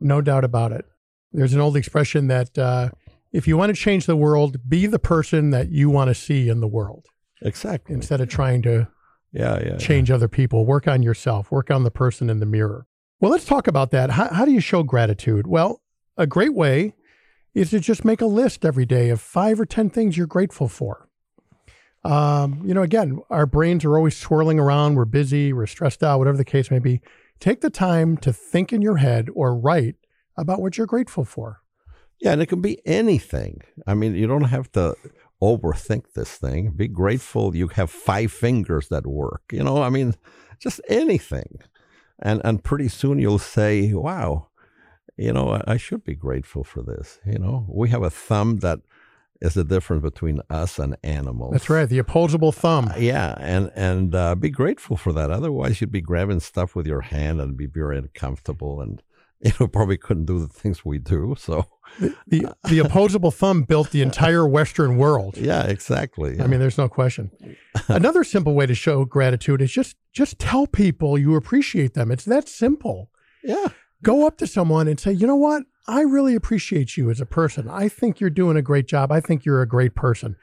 No 0.00 0.20
doubt 0.20 0.44
about 0.44 0.72
it. 0.72 0.84
There's 1.32 1.54
an 1.54 1.60
old 1.60 1.76
expression 1.76 2.26
that 2.28 2.58
uh, 2.58 2.88
if 3.32 3.46
you 3.46 3.56
want 3.56 3.74
to 3.74 3.80
change 3.80 4.06
the 4.06 4.16
world, 4.16 4.56
be 4.68 4.86
the 4.86 4.98
person 4.98 5.50
that 5.50 5.68
you 5.70 5.88
want 5.90 6.08
to 6.08 6.14
see 6.14 6.48
in 6.48 6.60
the 6.60 6.68
world 6.68 7.06
Exactly. 7.42 7.94
instead 7.94 8.20
of 8.20 8.28
trying 8.28 8.62
to 8.62 8.88
yeah, 9.32 9.60
yeah. 9.64 9.76
change 9.76 10.10
other 10.10 10.28
people. 10.28 10.66
Work 10.66 10.88
on 10.88 11.02
yourself, 11.02 11.50
work 11.52 11.70
on 11.70 11.84
the 11.84 11.90
person 11.90 12.28
in 12.30 12.40
the 12.40 12.46
mirror. 12.46 12.86
Well, 13.20 13.32
let's 13.32 13.44
talk 13.44 13.66
about 13.66 13.90
that. 13.90 14.10
How, 14.10 14.32
how 14.32 14.44
do 14.44 14.52
you 14.52 14.60
show 14.60 14.84
gratitude? 14.84 15.46
Well, 15.46 15.82
a 16.16 16.26
great 16.26 16.54
way 16.54 16.94
is 17.52 17.70
to 17.70 17.80
just 17.80 18.04
make 18.04 18.20
a 18.20 18.26
list 18.26 18.64
every 18.64 18.86
day 18.86 19.08
of 19.10 19.20
five 19.20 19.58
or 19.58 19.66
10 19.66 19.90
things 19.90 20.16
you're 20.16 20.28
grateful 20.28 20.68
for. 20.68 21.08
Um, 22.04 22.62
you 22.64 22.74
know, 22.74 22.82
again, 22.82 23.18
our 23.28 23.44
brains 23.44 23.84
are 23.84 23.96
always 23.96 24.16
swirling 24.16 24.60
around. 24.60 24.94
We're 24.94 25.04
busy, 25.04 25.52
we're 25.52 25.66
stressed 25.66 26.04
out, 26.04 26.18
whatever 26.18 26.36
the 26.36 26.44
case 26.44 26.70
may 26.70 26.78
be. 26.78 27.00
Take 27.40 27.60
the 27.60 27.70
time 27.70 28.16
to 28.18 28.32
think 28.32 28.72
in 28.72 28.82
your 28.82 28.98
head 28.98 29.28
or 29.34 29.54
write 29.56 29.96
about 30.36 30.60
what 30.60 30.78
you're 30.78 30.86
grateful 30.86 31.24
for. 31.24 31.62
Yeah, 32.20 32.32
and 32.32 32.42
it 32.42 32.46
can 32.46 32.60
be 32.60 32.80
anything. 32.86 33.62
I 33.86 33.94
mean, 33.94 34.14
you 34.14 34.28
don't 34.28 34.44
have 34.44 34.70
to 34.72 34.94
overthink 35.42 36.12
this 36.14 36.36
thing. 36.36 36.70
Be 36.70 36.86
grateful 36.86 37.54
you 37.54 37.68
have 37.68 37.90
five 37.90 38.30
fingers 38.30 38.88
that 38.88 39.06
work. 39.06 39.42
You 39.52 39.64
know, 39.64 39.82
I 39.82 39.88
mean, 39.88 40.14
just 40.60 40.80
anything. 40.88 41.60
And 42.20 42.40
and 42.44 42.62
pretty 42.62 42.88
soon 42.88 43.18
you'll 43.18 43.38
say, 43.38 43.92
"Wow, 43.92 44.48
you 45.16 45.32
know, 45.32 45.62
I, 45.66 45.76
should 45.76 46.04
be 46.04 46.14
grateful 46.14 46.64
for 46.64 46.82
this." 46.82 47.20
You 47.24 47.38
know, 47.38 47.66
we 47.68 47.90
have 47.90 48.02
a 48.02 48.10
thumb 48.10 48.58
that 48.58 48.80
is 49.40 49.54
the 49.54 49.64
difference 49.64 50.02
between 50.02 50.40
us 50.50 50.78
and 50.78 50.96
animals. 51.04 51.52
That's 51.52 51.70
right, 51.70 51.88
the 51.88 51.98
opposable 51.98 52.52
thumb. 52.52 52.92
Yeah, 52.98 53.36
and 53.38 53.70
and 53.74 54.14
uh, 54.14 54.34
be 54.34 54.50
grateful 54.50 54.96
for 54.96 55.12
that. 55.12 55.30
Otherwise, 55.30 55.80
you'd 55.80 55.92
be 55.92 56.00
grabbing 56.00 56.40
stuff 56.40 56.74
with 56.74 56.86
your 56.86 57.02
hand 57.02 57.40
and 57.40 57.56
be 57.56 57.66
very 57.66 57.98
uncomfortable, 57.98 58.80
and 58.80 59.02
you 59.44 59.52
know 59.60 59.68
probably 59.68 59.96
couldn't 59.96 60.26
do 60.26 60.38
the 60.38 60.48
things 60.48 60.84
we 60.84 60.98
do. 60.98 61.34
So 61.38 61.66
The, 62.26 62.54
the 62.68 62.78
opposable 62.80 63.30
thumb 63.30 63.62
built 63.62 63.90
the 63.90 64.02
entire 64.02 64.46
Western 64.46 64.96
world. 64.98 65.36
yeah, 65.38 65.64
exactly. 65.64 66.40
I 66.40 66.46
mean, 66.46 66.60
there's 66.60 66.78
no 66.78 66.88
question. 66.88 67.30
Another 67.88 68.24
simple 68.24 68.54
way 68.54 68.66
to 68.66 68.74
show 68.74 69.04
gratitude 69.04 69.62
is 69.62 69.72
just 69.72 69.96
just 70.12 70.38
tell 70.38 70.66
people 70.66 71.18
you 71.18 71.34
appreciate 71.34 71.94
them. 71.94 72.10
It's 72.10 72.24
that 72.24 72.48
simple. 72.48 73.10
yeah, 73.42 73.68
Go 74.02 74.26
up 74.26 74.36
to 74.38 74.46
someone 74.46 74.86
and 74.86 75.00
say, 75.00 75.12
"You 75.12 75.26
know 75.26 75.36
what? 75.36 75.64
I 75.86 76.02
really 76.02 76.34
appreciate 76.34 76.96
you 76.96 77.10
as 77.10 77.20
a 77.20 77.26
person. 77.26 77.68
I 77.68 77.88
think 77.88 78.20
you're 78.20 78.30
doing 78.30 78.56
a 78.56 78.62
great 78.62 78.86
job. 78.86 79.10
I 79.10 79.20
think 79.20 79.44
you're 79.44 79.62
a 79.62 79.68
great 79.68 79.94
person." 79.94 80.36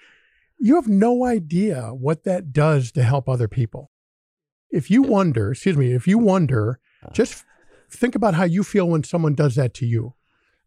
You 0.58 0.76
have 0.76 0.88
no 0.88 1.26
idea 1.26 1.90
what 1.94 2.24
that 2.24 2.54
does 2.54 2.92
to 2.94 3.04
help 3.04 3.28
other 3.28 3.50
people. 3.50 3.92
If 4.72 4.90
you 4.90 5.02
wonder, 5.04 5.52
excuse 5.52 5.78
me, 5.78 5.94
if 5.94 6.08
you 6.08 6.18
wonder, 6.18 6.80
uh. 7.06 7.12
just 7.12 7.46
think 7.96 8.16
about 8.16 8.36
how 8.36 8.44
you 8.44 8.64
feel 8.64 8.88
when 8.90 9.04
someone 9.04 9.36
does 9.36 9.56
that 9.56 9.74
to 9.76 9.86
you. 9.86 10.14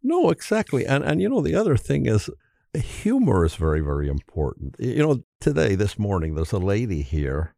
no, 0.02 0.30
exactly. 0.30 0.86
And 0.86 1.04
and 1.04 1.20
you 1.20 1.28
know 1.28 1.40
the 1.42 1.54
other 1.54 1.76
thing 1.76 2.06
is 2.06 2.30
humor 2.74 3.44
is 3.44 3.56
very 3.56 3.80
very 3.80 4.08
important. 4.08 4.76
You 4.78 5.02
know, 5.04 5.22
today 5.40 5.74
this 5.76 5.98
morning 5.98 6.34
there's 6.34 6.52
a 6.52 6.58
lady 6.58 7.02
here 7.02 7.54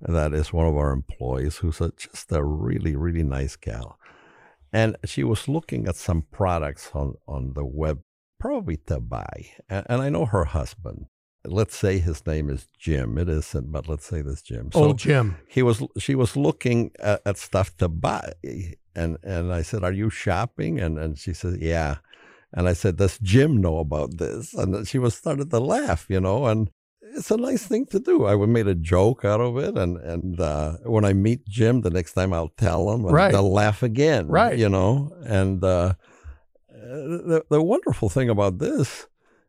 that 0.00 0.32
is 0.32 0.52
one 0.52 0.66
of 0.66 0.76
our 0.76 0.92
employees 0.92 1.58
who's 1.58 1.80
a, 1.80 1.92
just 1.96 2.32
a 2.32 2.42
really 2.42 2.96
really 2.96 3.22
nice 3.22 3.56
gal, 3.56 3.98
and 4.72 4.96
she 5.04 5.24
was 5.24 5.48
looking 5.48 5.86
at 5.88 5.96
some 5.96 6.22
products 6.30 6.90
on 6.94 7.14
on 7.26 7.52
the 7.54 7.64
web, 7.64 8.00
probably 8.38 8.76
to 8.88 9.00
buy. 9.00 9.46
And, 9.68 9.86
and 9.88 10.02
I 10.02 10.08
know 10.08 10.26
her 10.26 10.44
husband. 10.44 11.06
Let's 11.44 11.74
say 11.74 11.98
his 11.98 12.26
name 12.26 12.50
is 12.50 12.66
Jim. 12.78 13.16
It 13.16 13.28
isn't, 13.30 13.72
but 13.72 13.88
let's 13.88 14.06
say 14.06 14.20
this 14.20 14.42
Jim. 14.42 14.68
Oh, 14.74 14.84
Old 14.84 14.98
Jim. 14.98 15.36
he 15.48 15.62
was 15.62 15.82
she 15.98 16.14
was 16.14 16.36
looking 16.36 16.90
at, 16.98 17.22
at 17.24 17.38
stuff 17.38 17.74
to 17.78 17.88
buy 17.88 18.34
and 18.94 19.16
and 19.22 19.52
I 19.52 19.62
said 19.62 19.84
are 19.84 19.92
you 19.92 20.10
shopping? 20.10 20.78
And 20.80 20.98
and 20.98 21.18
she 21.18 21.32
said 21.32 21.60
yeah. 21.60 21.96
And 22.52 22.68
I 22.68 22.72
said 22.74 22.96
does 22.96 23.18
Jim 23.18 23.60
know 23.60 23.78
about 23.78 24.18
this? 24.18 24.52
And 24.54 24.86
she 24.86 24.98
was 24.98 25.14
started 25.14 25.50
to 25.50 25.60
laugh 25.60 26.06
you 26.08 26.20
know 26.20 26.46
and 26.46 26.70
it's 27.02 27.30
a 27.32 27.36
nice 27.36 27.66
thing 27.66 27.86
to 27.86 27.98
do. 27.98 28.26
I 28.26 28.36
made 28.46 28.68
a 28.68 28.74
joke 28.74 29.24
out 29.24 29.40
of 29.40 29.56
it 29.58 29.76
and 29.76 29.96
and 29.98 30.40
uh, 30.40 30.76
when 30.84 31.04
I 31.04 31.12
meet 31.12 31.46
Jim 31.48 31.80
the 31.80 31.90
next 31.90 32.12
time 32.14 32.32
I'll 32.32 32.54
tell 32.56 32.90
him 32.92 33.04
and 33.04 33.14
Right. 33.14 33.32
they'll 33.32 33.52
laugh 33.52 33.82
again 33.82 34.28
Right. 34.28 34.56
you 34.58 34.68
know? 34.68 35.12
And 35.24 35.62
uh, 35.64 35.94
the 36.68 37.44
the 37.50 37.62
wonderful 37.62 38.08
thing 38.08 38.28
about 38.30 38.58
this 38.58 39.06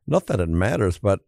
not 0.07 0.27
that 0.27 0.39
it 0.39 0.49
matters 0.49 0.97
but 0.97 1.19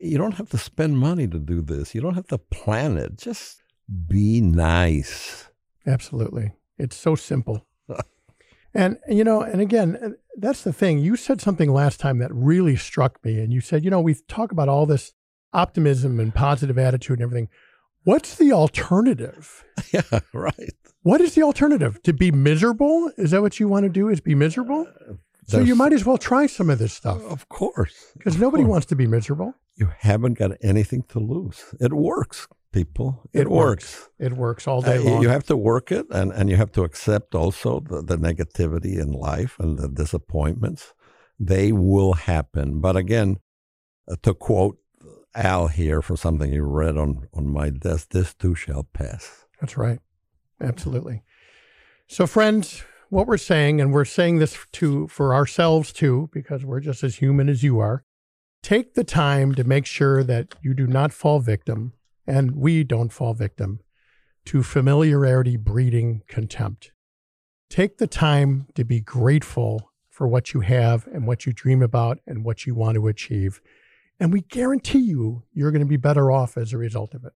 you 0.00 0.18
don't 0.18 0.34
have 0.34 0.48
to 0.50 0.58
spend 0.58 0.98
money 0.98 1.28
to 1.28 1.38
do 1.38 1.60
this. 1.62 1.94
You 1.94 2.00
don't 2.00 2.14
have 2.14 2.26
to 2.28 2.38
plan 2.38 2.96
it. 2.96 3.18
Just 3.18 3.62
be 4.08 4.40
nice. 4.40 5.48
Absolutely. 5.86 6.50
It's 6.78 6.96
so 6.96 7.14
simple. 7.14 7.66
and, 8.74 8.98
you 9.08 9.24
know, 9.24 9.42
and 9.42 9.60
again, 9.60 9.96
uh, 10.02 10.08
that's 10.36 10.62
the 10.62 10.72
thing. 10.72 10.98
You 10.98 11.16
said 11.16 11.40
something 11.40 11.72
last 11.72 11.98
time 12.00 12.18
that 12.18 12.32
really 12.34 12.76
struck 12.76 13.24
me. 13.24 13.40
And 13.40 13.52
you 13.52 13.60
said, 13.60 13.84
you 13.84 13.90
know, 13.90 14.00
we 14.00 14.14
talk 14.28 14.52
about 14.52 14.68
all 14.68 14.86
this 14.86 15.12
optimism 15.52 16.20
and 16.20 16.34
positive 16.34 16.78
attitude 16.78 17.18
and 17.18 17.22
everything. 17.22 17.48
What's 18.04 18.36
the 18.36 18.52
alternative? 18.52 19.64
yeah 19.92 20.20
right 20.32 20.74
What 21.02 21.20
is 21.20 21.34
the 21.34 21.42
alternative? 21.42 22.02
To 22.02 22.12
be 22.12 22.30
miserable? 22.30 23.10
Is 23.16 23.30
that 23.32 23.42
what 23.42 23.58
you 23.58 23.68
want 23.68 23.84
to 23.84 23.88
do? 23.88 24.08
Is 24.08 24.20
be 24.20 24.34
miserable? 24.34 24.86
So 25.48 25.60
you 25.60 25.74
might 25.76 25.92
as 25.92 26.04
well 26.04 26.18
try 26.18 26.46
some 26.46 26.70
of 26.70 26.78
this 26.78 26.92
stuff 26.92 27.22
Of 27.22 27.48
course. 27.48 28.12
because 28.18 28.36
nobody 28.36 28.64
course. 28.64 28.70
wants 28.70 28.86
to 28.86 28.96
be 28.96 29.06
miserable. 29.06 29.54
You 29.76 29.90
haven't 29.98 30.34
got 30.34 30.52
anything 30.62 31.02
to 31.08 31.20
lose. 31.20 31.64
It 31.80 31.92
works, 31.92 32.48
people. 32.80 33.08
It, 33.32 33.42
It 33.42 33.48
works. 33.50 34.08
It 34.18 34.32
works 34.46 34.66
all 34.68 34.80
Uh, 34.84 34.88
day 34.90 34.98
you- 35.02 35.10
long. 35.10 35.22
you 35.22 35.28
have 35.36 35.46
to 35.52 35.56
work 35.56 35.86
it 35.98 36.06
and, 36.10 36.28
and 36.32 36.44
you 36.50 36.56
have 36.56 36.72
to 36.72 36.82
accept 36.88 37.34
also 37.34 37.80
the, 37.90 37.98
the 38.10 38.16
negativity 38.28 38.94
in 39.04 39.10
life 39.12 39.52
and 39.62 39.78
the 39.78 39.88
disappointments. 40.02 40.82
They 41.52 41.72
will 41.72 42.14
happen. 42.14 42.80
But 42.80 42.96
again, 42.96 43.30
uh, 44.10 44.16
to 44.22 44.34
quote 44.34 44.76
Al 45.34 45.68
here 45.68 46.00
for 46.02 46.16
something 46.16 46.50
he 46.52 46.60
read 46.60 46.96
on, 46.96 47.28
on 47.38 47.46
my 47.60 47.68
desk, 47.70 48.10
this 48.10 48.34
too 48.34 48.54
shall 48.54 48.84
pass. 49.00 49.44
That's 49.60 49.76
right. 49.76 50.00
Absolutely. 50.60 51.22
So, 52.08 52.26
friends, 52.26 52.82
what 53.10 53.26
we're 53.26 53.36
saying, 53.52 53.80
and 53.80 53.92
we're 53.92 54.04
saying 54.18 54.38
this 54.38 54.56
to 54.72 55.08
for 55.08 55.34
ourselves 55.34 55.92
too, 55.92 56.28
because 56.32 56.64
we're 56.64 56.80
just 56.90 57.02
as 57.04 57.16
human 57.16 57.48
as 57.48 57.62
you 57.62 57.78
are. 57.80 58.02
Take 58.62 58.94
the 58.94 59.04
time 59.04 59.54
to 59.54 59.64
make 59.64 59.86
sure 59.86 60.24
that 60.24 60.54
you 60.62 60.74
do 60.74 60.86
not 60.86 61.12
fall 61.12 61.38
victim, 61.40 61.92
and 62.26 62.56
we 62.56 62.84
don't 62.84 63.12
fall 63.12 63.34
victim, 63.34 63.80
to 64.46 64.62
familiarity 64.62 65.56
breeding 65.56 66.22
contempt. 66.28 66.92
Take 67.70 67.98
the 67.98 68.06
time 68.06 68.66
to 68.74 68.84
be 68.84 69.00
grateful 69.00 69.90
for 70.08 70.26
what 70.28 70.54
you 70.54 70.60
have 70.60 71.06
and 71.08 71.26
what 71.26 71.44
you 71.46 71.52
dream 71.52 71.82
about 71.82 72.18
and 72.26 72.44
what 72.44 72.64
you 72.66 72.74
want 72.74 72.94
to 72.94 73.06
achieve. 73.08 73.60
And 74.18 74.32
we 74.32 74.40
guarantee 74.42 75.00
you, 75.00 75.42
you're 75.52 75.70
going 75.72 75.80
to 75.80 75.86
be 75.86 75.96
better 75.98 76.30
off 76.30 76.56
as 76.56 76.72
a 76.72 76.78
result 76.78 77.12
of 77.14 77.24
it. 77.24 77.32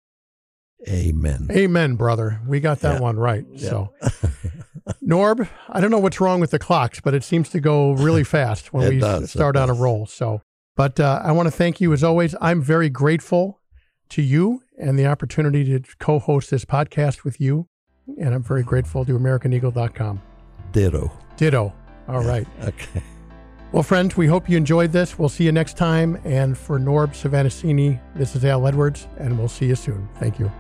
Amen. 0.88 1.48
Amen, 1.52 1.96
brother. 1.96 2.40
We 2.48 2.62
got 2.62 2.80
that 2.82 2.96
Yeah. 2.96 3.00
one 3.02 3.18
right. 3.18 3.44
Yeah. 3.52 3.70
So 3.70 3.94
Norb, 5.04 5.48
I 5.68 5.82
don't 5.82 5.92
know 5.92 6.00
what's 6.00 6.22
wrong 6.22 6.40
with 6.40 6.52
the 6.52 6.60
clocks, 6.60 7.02
but 7.02 7.14
it 7.14 7.24
seems 7.24 7.50
to 7.50 7.60
go 7.60 7.92
really 7.94 8.24
fast 8.24 8.72
when 8.74 8.86
It 8.86 8.90
we 8.92 9.00
does, 9.00 9.30
start 9.32 9.56
on 9.58 9.70
a 9.70 9.74
roll. 9.74 10.06
So, 10.06 10.42
but 10.78 11.00
uh, 11.00 11.22
I 11.24 11.32
want 11.34 11.48
to 11.48 11.52
thank 11.52 11.82
you 11.82 11.92
as 11.92 12.04
always. 12.04 12.34
I'm 12.40 12.62
very 12.62 12.90
grateful 12.90 13.59
to 14.10 14.22
you 14.22 14.64
and 14.78 14.98
the 14.98 15.06
opportunity 15.06 15.66
to 15.66 15.82
co-host 16.00 16.52
this 16.52 16.66
podcast 16.66 17.24
with 17.24 17.40
you, 17.40 17.68
and 18.20 18.34
I'm 18.34 18.44
very 18.44 18.64
grateful 18.64 19.06
to 19.06 19.18
AmericanEagle.com. 19.18 20.22
Ditto. 20.72 21.12
Ditto. 21.38 21.74
All 22.08 22.24
right. 22.24 22.48
Okay. 22.64 23.04
Well, 23.72 23.84
friends, 23.84 24.18
we 24.18 24.26
hope 24.26 24.50
you 24.50 24.58
enjoyed 24.58 24.92
this. 24.92 25.20
We'll 25.20 25.30
see 25.30 25.44
you 25.44 25.52
next 25.52 25.78
time. 25.78 26.20
And 26.24 26.58
for 26.58 26.80
Norb 26.80 27.10
Svanascini, 27.10 28.00
this 28.16 28.36
is 28.36 28.44
Al 28.44 28.66
Edwards, 28.66 29.08
and 29.18 29.38
we'll 29.38 29.48
see 29.48 29.68
you 29.68 29.76
soon. 29.76 30.10
Thank 30.20 30.40
you. 30.40 30.52